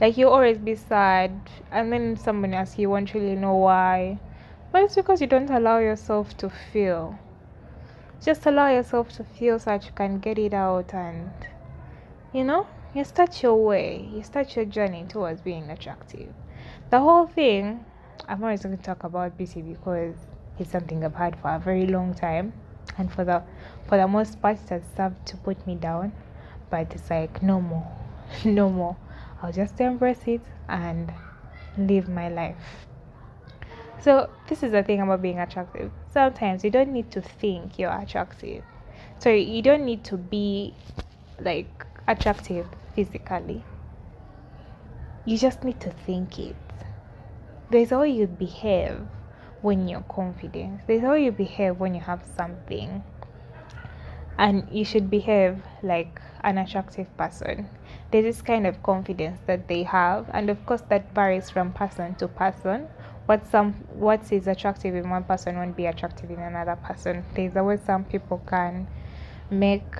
Like 0.00 0.16
you 0.16 0.28
always 0.28 0.58
be 0.58 0.76
sad, 0.76 1.32
and 1.72 1.92
then 1.92 2.16
someone 2.16 2.54
asks 2.54 2.78
you 2.78 2.88
won't 2.88 3.14
really 3.14 3.34
know 3.34 3.56
why, 3.56 4.20
but 4.70 4.82
it's 4.82 4.94
because 4.94 5.20
you 5.20 5.26
don't 5.26 5.50
allow 5.50 5.78
yourself 5.78 6.36
to 6.36 6.48
feel. 6.48 7.18
just 8.24 8.46
allow 8.46 8.68
yourself 8.68 9.08
to 9.16 9.24
feel 9.24 9.58
so 9.58 9.70
that 9.70 9.84
you 9.86 9.92
can 9.92 10.18
get 10.20 10.38
it 10.38 10.52
out 10.54 10.92
and 10.94 11.30
you 12.32 12.44
know 12.44 12.66
you 12.94 13.02
start 13.04 13.42
your 13.42 13.56
way. 13.56 14.08
You 14.12 14.22
start 14.22 14.54
your 14.54 14.64
journey 14.66 15.04
towards 15.08 15.40
being 15.40 15.68
attractive. 15.70 16.32
The 16.90 17.00
whole 17.00 17.26
thing 17.26 17.84
i'm 18.28 18.42
always 18.44 18.62
going 18.62 18.76
to 18.76 18.82
talk 18.82 19.04
about 19.04 19.36
beauty 19.38 19.62
because 19.62 20.14
it's 20.58 20.70
something 20.70 21.04
i've 21.04 21.14
had 21.14 21.34
for 21.40 21.54
a 21.54 21.58
very 21.58 21.86
long 21.86 22.14
time. 22.14 22.52
And 22.98 23.10
for 23.12 23.24
the 23.24 23.42
for 23.88 23.96
the 23.96 24.06
most 24.06 24.40
part 24.40 24.58
it 24.62 24.68
has 24.68 24.82
served 24.96 25.26
to 25.26 25.36
put 25.38 25.66
me 25.66 25.74
down. 25.74 26.12
But 26.70 26.94
it's 26.94 27.10
like 27.10 27.42
no 27.42 27.60
more. 27.60 27.86
No 28.44 28.70
more 28.70 28.96
i'll 29.42 29.52
just 29.52 29.80
embrace 29.80 30.22
it 30.26 30.40
and 30.68 31.12
live 31.76 32.08
my 32.08 32.28
life. 32.28 32.86
So 34.00 34.30
this 34.48 34.62
is 34.62 34.72
the 34.72 34.82
thing 34.82 35.00
about 35.00 35.22
being 35.22 35.38
attractive. 35.38 35.90
Sometimes 36.12 36.64
you 36.64 36.70
don't 36.70 36.92
need 36.92 37.10
to 37.12 37.20
think 37.20 37.78
you're 37.78 37.92
attractive. 37.92 38.62
So 39.18 39.30
you 39.30 39.62
don't 39.62 39.84
need 39.84 40.04
to 40.04 40.16
be 40.16 40.74
like 41.40 41.86
attractive 42.06 42.66
physically. 42.94 43.64
You 45.24 45.36
just 45.36 45.64
need 45.64 45.80
to 45.80 45.90
think 45.90 46.38
it. 46.38 46.56
There's 47.70 47.90
how 47.90 48.02
you 48.02 48.26
behave 48.26 49.00
when 49.60 49.88
you're 49.88 50.04
confident. 50.08 50.86
There's 50.86 51.02
how 51.02 51.14
you 51.14 51.32
behave 51.32 51.78
when 51.78 51.94
you 51.94 52.00
have 52.00 52.22
something 52.36 53.02
and 54.38 54.66
you 54.70 54.84
should 54.84 55.10
behave 55.10 55.60
like 55.82 56.20
an 56.42 56.58
attractive 56.58 57.14
person. 57.16 57.68
There's 58.10 58.24
this 58.24 58.42
kind 58.42 58.66
of 58.66 58.82
confidence 58.82 59.38
that 59.46 59.68
they 59.68 59.82
have 59.82 60.30
and 60.32 60.48
of 60.48 60.64
course 60.64 60.82
that 60.88 61.12
varies 61.14 61.50
from 61.50 61.72
person 61.72 62.14
to 62.16 62.28
person. 62.28 62.86
What 63.26 63.44
some 63.44 63.74
what 63.92 64.32
is 64.32 64.46
attractive 64.46 64.94
in 64.94 65.10
one 65.10 65.24
person 65.24 65.56
won't 65.56 65.76
be 65.76 65.86
attractive 65.86 66.30
in 66.30 66.38
another 66.38 66.76
person. 66.76 67.24
There's 67.34 67.56
always 67.56 67.80
some 67.82 68.04
people 68.04 68.42
can 68.46 68.86
make 69.50 69.96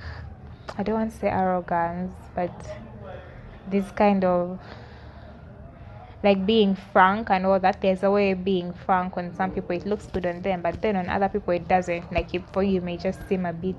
i 0.77 0.83
don't 0.83 0.95
want 0.95 1.11
to 1.11 1.17
say 1.17 1.27
arrogance 1.27 2.13
but 2.35 2.51
this 3.71 3.89
kind 3.91 4.23
of 4.23 4.59
like 6.23 6.45
being 6.45 6.75
frank 6.91 7.29
and 7.29 7.45
all 7.45 7.59
that. 7.59 7.81
There's 7.81 8.03
a 8.03 8.11
way 8.11 8.31
of 8.31 8.43
being 8.43 8.73
frank 8.73 9.15
on 9.17 9.33
some 9.35 9.51
people 9.51 9.75
it 9.75 9.85
looks 9.85 10.05
good 10.07 10.25
on 10.25 10.41
them 10.41 10.61
but 10.61 10.81
then 10.81 10.95
on 10.95 11.09
other 11.09 11.29
people 11.29 11.53
it 11.53 11.67
doesn't. 11.67 12.11
Like 12.11 12.33
if 12.33 12.43
for 12.51 12.63
you 12.63 12.81
may 12.81 12.97
just 12.97 13.27
seem 13.27 13.45
a 13.45 13.53
bit 13.53 13.75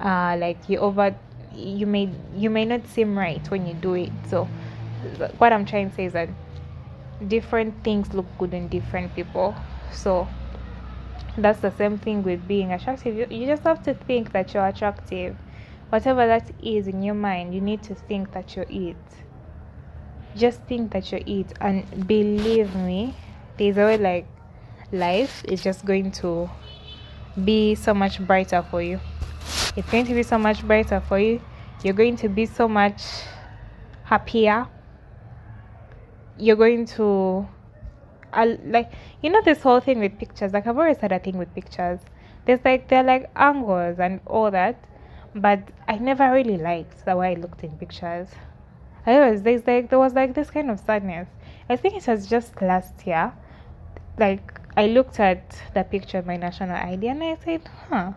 uh 0.00 0.36
like 0.38 0.68
you 0.68 0.78
over 0.78 1.14
you 1.54 1.86
may 1.86 2.10
you 2.36 2.50
may 2.50 2.64
not 2.64 2.86
seem 2.86 3.18
right 3.18 3.50
when 3.50 3.66
you 3.66 3.74
do 3.74 3.94
it. 3.94 4.12
So 4.28 4.48
what 5.38 5.52
i'm 5.52 5.64
trying 5.64 5.88
to 5.88 5.96
say 5.96 6.04
is 6.04 6.12
that 6.12 6.28
different 7.26 7.74
things 7.84 8.12
look 8.14 8.26
good 8.38 8.54
in 8.54 8.68
different 8.68 9.14
people. 9.14 9.54
So 9.92 10.28
that's 11.36 11.60
the 11.60 11.70
same 11.72 11.98
thing 11.98 12.22
with 12.22 12.46
being 12.46 12.72
attractive. 12.72 13.14
You, 13.14 13.26
you 13.30 13.46
just 13.46 13.62
have 13.64 13.82
to 13.84 13.94
think 13.94 14.32
that 14.32 14.52
you're 14.52 14.66
attractive. 14.66 15.36
Whatever 15.90 16.26
that 16.26 16.50
is 16.62 16.86
in 16.86 17.02
your 17.02 17.14
mind 17.14 17.54
you 17.54 17.60
need 17.60 17.82
to 17.84 17.94
think 17.94 18.32
that 18.32 18.54
you're 18.54 18.66
it 18.68 18.96
just 20.36 20.62
think 20.62 20.92
that 20.92 21.10
you're 21.10 21.22
it 21.26 21.52
and 21.60 22.06
believe 22.06 22.74
me 22.76 23.14
there's 23.58 23.76
a 23.76 23.84
way 23.84 23.98
like 23.98 24.26
life 24.92 25.44
is 25.44 25.62
just 25.62 25.84
going 25.84 26.10
to 26.10 26.48
be 27.44 27.74
so 27.74 27.92
much 27.92 28.24
brighter 28.26 28.64
for 28.70 28.82
you 28.82 29.00
it's 29.76 29.90
going 29.90 30.06
to 30.06 30.14
be 30.14 30.22
so 30.22 30.38
much 30.38 30.66
brighter 30.66 31.00
for 31.00 31.18
you 31.18 31.40
you're 31.82 31.94
going 31.94 32.16
to 32.16 32.28
be 32.28 32.46
so 32.46 32.68
much 32.68 33.02
happier 34.04 34.66
you're 36.38 36.56
going 36.56 36.84
to 36.86 37.46
uh, 38.32 38.46
like 38.64 38.92
you 39.22 39.30
know 39.30 39.42
this 39.44 39.60
whole 39.62 39.80
thing 39.80 39.98
with 40.00 40.18
pictures 40.18 40.52
like 40.52 40.66
i've 40.66 40.78
always 40.78 40.98
had 40.98 41.12
a 41.12 41.18
thing 41.18 41.36
with 41.36 41.52
pictures 41.54 42.00
there's 42.44 42.60
like 42.64 42.88
they're 42.88 43.02
like 43.02 43.30
angles 43.36 43.98
and 43.98 44.20
all 44.26 44.50
that 44.50 44.84
but 45.34 45.60
i 45.88 45.96
never 45.96 46.32
really 46.32 46.56
liked 46.56 47.04
the 47.04 47.16
way 47.16 47.32
i 47.32 47.34
looked 47.34 47.62
in 47.64 47.70
pictures 47.78 48.28
I 49.06 49.14
always, 49.16 49.42
there's 49.42 49.66
like 49.66 49.88
there 49.88 49.98
was 49.98 50.14
like 50.14 50.34
this 50.34 50.50
kind 50.50 50.70
of 50.70 50.78
sadness. 50.78 51.28
I 51.68 51.76
think 51.76 51.94
it 51.94 52.06
was 52.06 52.26
just 52.26 52.60
last 52.60 53.06
year. 53.06 53.32
Like 54.18 54.60
I 54.76 54.86
looked 54.86 55.18
at 55.20 55.56
the 55.74 55.84
picture 55.84 56.18
of 56.18 56.26
my 56.26 56.36
national 56.36 56.76
ID 56.76 57.08
and 57.08 57.22
I 57.24 57.36
said, 57.42 57.68
huh, 57.88 58.12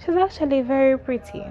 she's 0.00 0.16
actually 0.16 0.62
very 0.62 0.98
pretty. 0.98 1.44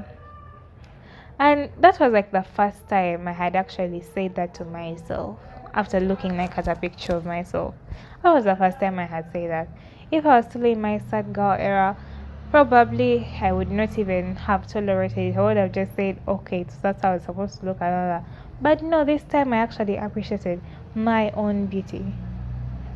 And 1.38 1.70
that 1.80 2.00
was 2.00 2.12
like 2.12 2.32
the 2.32 2.44
first 2.44 2.88
time 2.90 3.28
I 3.28 3.32
had 3.32 3.56
actually 3.56 4.02
said 4.02 4.36
that 4.36 4.54
to 4.56 4.66
myself 4.66 5.40
after 5.74 6.00
looking 6.00 6.36
like 6.36 6.58
at 6.58 6.68
a 6.68 6.76
picture 6.76 7.14
of 7.14 7.26
myself. 7.26 7.76
That 8.24 8.34
was 8.34 8.44
the 8.44 8.56
first 8.56 8.80
time 8.80 9.00
I 9.00 9.06
had 9.06 9.32
said 9.32 9.50
that. 9.50 9.70
If 10.12 10.26
I 10.26 10.38
was 10.38 10.46
still 10.46 10.66
in 10.66 10.82
my 10.82 11.00
sad 11.10 11.32
girl 11.32 11.56
era, 11.58 11.96
probably 12.52 13.26
I 13.40 13.52
would 13.54 13.72
not 13.72 13.98
even 13.98 14.36
have 14.36 14.68
tolerated 14.68 15.18
it. 15.18 15.38
I 15.38 15.42
would 15.42 15.56
have 15.58 15.72
just 15.72 15.96
said, 15.96 16.20
okay, 16.28 16.66
so 16.68 16.76
that's 16.82 17.02
how 17.04 17.14
it's 17.14 17.26
supposed 17.26 17.60
to 17.60 17.68
look. 17.68 17.80
But 17.80 18.82
no, 18.82 19.06
this 19.06 19.24
time 19.24 19.54
I 19.54 19.58
actually 19.58 19.96
appreciated 19.96 20.60
my 20.94 21.30
own 21.32 21.68
beauty 21.68 22.14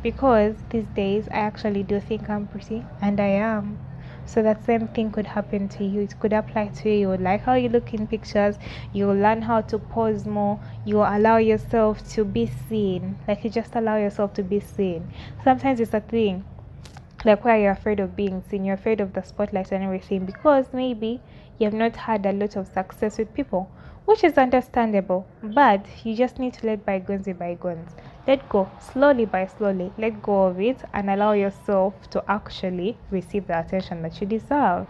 because 0.02 0.56
these 0.68 0.86
days 0.94 1.28
I 1.28 1.38
actually 1.38 1.82
do 1.82 2.00
think 2.00 2.28
I'm 2.28 2.46
pretty 2.46 2.84
and 3.00 3.18
I 3.18 3.28
am. 3.28 3.78
So 4.26 4.42
that 4.42 4.64
same 4.64 4.88
thing 4.88 5.10
could 5.10 5.26
happen 5.26 5.68
to 5.70 5.84
you. 5.84 6.00
It 6.02 6.18
could 6.18 6.32
apply 6.32 6.68
to 6.68 6.90
you. 6.90 7.12
You 7.12 7.16
like 7.16 7.42
how 7.42 7.54
you 7.54 7.68
look 7.68 7.94
in 7.94 8.06
pictures. 8.06 8.56
You 8.92 9.06
will 9.06 9.16
learn 9.16 9.42
how 9.42 9.60
to 9.62 9.78
pose 9.78 10.26
more. 10.26 10.58
You 10.84 10.98
allow 10.98 11.36
yourself 11.36 12.06
to 12.10 12.24
be 12.24 12.50
seen. 12.68 13.18
Like 13.28 13.44
you 13.44 13.50
just 13.50 13.74
allow 13.74 13.96
yourself 13.96 14.34
to 14.34 14.42
be 14.42 14.60
seen. 14.60 15.12
Sometimes 15.42 15.80
it's 15.80 15.94
a 15.94 16.00
thing 16.00 16.44
like 17.24 17.44
why 17.44 17.58
you're 17.58 17.72
afraid 17.72 18.00
of 18.00 18.16
being 18.16 18.42
seen. 18.50 18.64
You're 18.64 18.74
afraid 18.74 19.00
of 19.00 19.12
the 19.12 19.22
spotlight 19.22 19.72
and 19.72 19.82
everything 19.82 20.26
because 20.26 20.66
maybe 20.72 21.20
you 21.58 21.64
have 21.64 21.74
not 21.74 21.96
had 21.96 22.26
a 22.26 22.32
lot 22.32 22.56
of 22.56 22.66
success 22.66 23.18
with 23.18 23.32
people 23.34 23.70
which 24.04 24.22
is 24.22 24.36
understandable, 24.36 25.26
but 25.42 25.86
you 26.04 26.14
just 26.14 26.38
need 26.38 26.52
to 26.52 26.66
let 26.66 26.84
bygones 26.84 27.24
be 27.24 27.32
bygones. 27.32 27.90
Let 28.26 28.48
go. 28.48 28.70
Slowly 28.80 29.26
by 29.26 29.46
slowly, 29.46 29.92
let 29.98 30.22
go 30.22 30.44
of 30.44 30.60
it 30.60 30.82
and 30.94 31.10
allow 31.10 31.32
yourself 31.32 32.08
to 32.10 32.24
actually 32.28 32.96
receive 33.10 33.46
the 33.46 33.58
attention 33.58 34.02
that 34.02 34.20
you 34.20 34.26
deserve. 34.26 34.86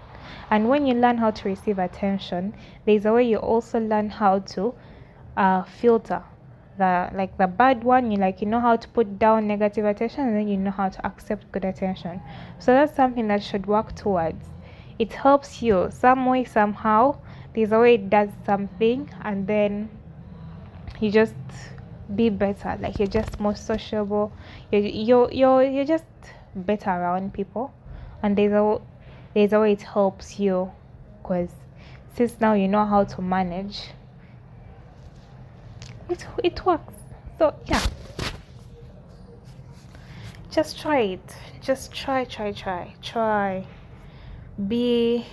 And 0.50 0.68
when 0.68 0.86
you 0.86 0.94
learn 0.94 1.18
how 1.18 1.32
to 1.32 1.48
receive 1.48 1.78
attention, 1.78 2.54
there's 2.86 3.06
a 3.06 3.12
way 3.12 3.24
you 3.24 3.38
also 3.38 3.80
learn 3.80 4.08
how 4.08 4.38
to 4.38 4.74
uh, 5.36 5.64
filter 5.64 6.22
the 6.76 7.08
like 7.14 7.36
the 7.38 7.46
bad 7.46 7.84
one 7.84 8.10
you 8.10 8.18
like 8.18 8.40
you 8.40 8.48
know 8.48 8.58
how 8.58 8.74
to 8.74 8.88
put 8.88 9.18
down 9.18 9.46
negative 9.46 9.84
attention 9.84 10.26
and 10.26 10.36
then 10.36 10.48
you 10.48 10.56
know 10.56 10.72
how 10.72 10.88
to 10.88 11.06
accept 11.06 11.50
good 11.52 11.64
attention. 11.64 12.20
So 12.58 12.72
that's 12.72 12.94
something 12.94 13.28
that 13.28 13.42
should 13.42 13.66
work 13.66 13.94
towards. 13.94 14.44
It 14.98 15.12
helps 15.12 15.62
you 15.62 15.88
some 15.90 16.26
way 16.26 16.44
somehow. 16.44 17.18
There's 17.54 17.72
a 17.72 17.78
way 17.78 17.94
it 17.94 18.10
does 18.10 18.30
something 18.44 19.10
and 19.22 19.46
then 19.46 19.88
you 21.00 21.10
just 21.10 21.34
be 22.14 22.28
better. 22.28 22.76
Like 22.80 22.98
you're 22.98 23.08
just 23.08 23.40
more 23.40 23.54
sociable. 23.54 24.32
You're 24.70 24.82
you're 24.82 25.32
you're, 25.32 25.62
you're 25.62 25.84
just 25.84 26.04
better 26.54 26.90
around 26.90 27.32
people. 27.32 27.72
And 28.22 28.36
there's 28.36 28.52
a 28.52 28.80
there's 29.34 29.52
a 29.52 29.60
way 29.60 29.72
it 29.72 29.82
helps 29.82 30.38
you 30.38 30.70
because 31.22 31.50
since 32.14 32.40
now 32.40 32.54
you 32.54 32.68
know 32.68 32.84
how 32.84 33.04
to 33.04 33.22
manage 33.22 33.90
it 36.08 36.26
it 36.42 36.64
works. 36.64 36.94
So 37.38 37.54
yeah. 37.66 37.84
Just 40.50 40.78
try 40.78 41.00
it. 41.00 41.36
Just 41.60 41.92
try 41.92 42.24
try 42.24 42.52
try. 42.52 42.94
Try. 43.02 43.66
Be 44.68 45.26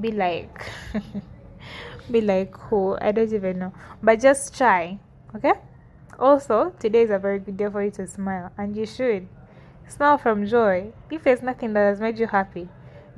be 0.00 0.10
like 0.10 0.70
be 2.10 2.20
like 2.20 2.56
who? 2.56 2.96
I 3.00 3.12
don't 3.12 3.32
even 3.32 3.58
know. 3.60 3.72
But 4.02 4.20
just 4.20 4.56
try 4.56 4.98
okay 5.34 5.54
also 6.18 6.74
today 6.78 7.02
is 7.02 7.10
a 7.10 7.18
very 7.18 7.38
good 7.38 7.56
day 7.56 7.68
for 7.68 7.82
you 7.82 7.90
to 7.90 8.06
smile 8.06 8.50
and 8.58 8.76
you 8.76 8.86
should 8.86 9.26
smile 9.88 10.18
from 10.18 10.46
joy 10.46 10.92
if 11.10 11.22
there's 11.24 11.42
nothing 11.42 11.72
that 11.72 11.80
has 11.80 12.00
made 12.00 12.18
you 12.18 12.26
happy 12.26 12.68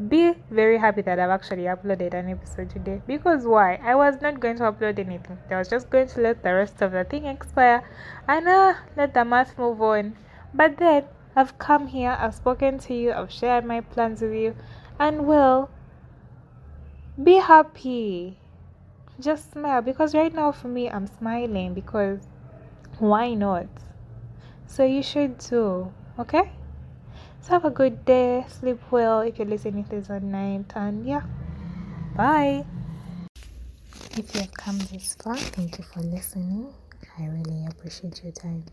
be 0.09 0.35
very 0.51 0.77
happy 0.77 1.03
that 1.03 1.21
I've 1.21 1.31
actually 1.31 1.65
uploaded 1.65 2.15
an 2.15 2.29
episode 2.29 2.69
today. 2.71 3.01
Because 3.07 3.45
why? 3.45 3.77
I 3.77 3.95
was 3.95 4.21
not 4.21 4.41
going 4.41 4.57
to 4.57 4.65
upload 4.65 4.99
anything. 4.99 5.39
I 5.49 5.57
was 5.57 5.69
just 5.69 5.89
going 5.89 6.09
to 6.09 6.21
let 6.21 6.43
the 6.43 6.53
rest 6.53 6.83
of 6.83 6.93
the 6.93 7.05
thing 7.05 7.27
expire 7.27 7.89
and 8.27 8.49
uh, 8.49 8.75
let 8.97 9.15
the 9.15 9.25
math 9.25 9.57
move 9.57 9.81
on. 9.81 10.17
But 10.53 10.79
then 10.79 11.05
I've 11.37 11.59
come 11.59 11.87
here, 11.87 12.17
I've 12.19 12.35
spoken 12.35 12.79
to 12.81 12.95
you, 12.95 13.13
I've 13.13 13.31
shared 13.31 13.65
my 13.65 13.81
plans 13.83 14.21
with 14.21 14.35
you, 14.35 14.57
and 14.99 15.27
well, 15.27 15.71
be 17.23 17.35
happy 17.35 18.39
just 19.21 19.53
smile 19.53 19.83
because 19.83 20.15
right 20.15 20.35
now 20.35 20.51
for 20.51 20.69
me 20.69 20.91
i'm 20.91 21.07
smiling 21.07 21.73
because 21.75 22.21
why 22.99 23.35
not? 23.35 23.67
So 24.67 24.85
you 24.85 25.03
should 25.03 25.39
too 25.39 25.93
okay? 26.19 26.51
So 27.41 27.51
have 27.51 27.65
a 27.65 27.71
good 27.71 28.05
day 28.05 28.45
sleep 28.49 28.81
well 28.91 29.21
if 29.21 29.39
you're 29.39 29.49
listening 29.49 29.85
to 29.85 29.97
this 29.97 30.11
at 30.11 30.23
night 30.23 30.73
and 30.75 31.07
yeah 31.07 31.23
bye. 32.17 32.65
If 34.17 34.35
you 34.35 34.41
have 34.43 34.55
come 34.55 34.79
this 34.79 35.17
far 35.23 35.37
thank 35.37 35.79
you 35.79 35.85
for 35.85 36.01
listening. 36.01 36.73
I 37.19 37.27
really 37.27 37.67
appreciate 37.67 38.23
your 38.23 38.33
time 38.33 38.65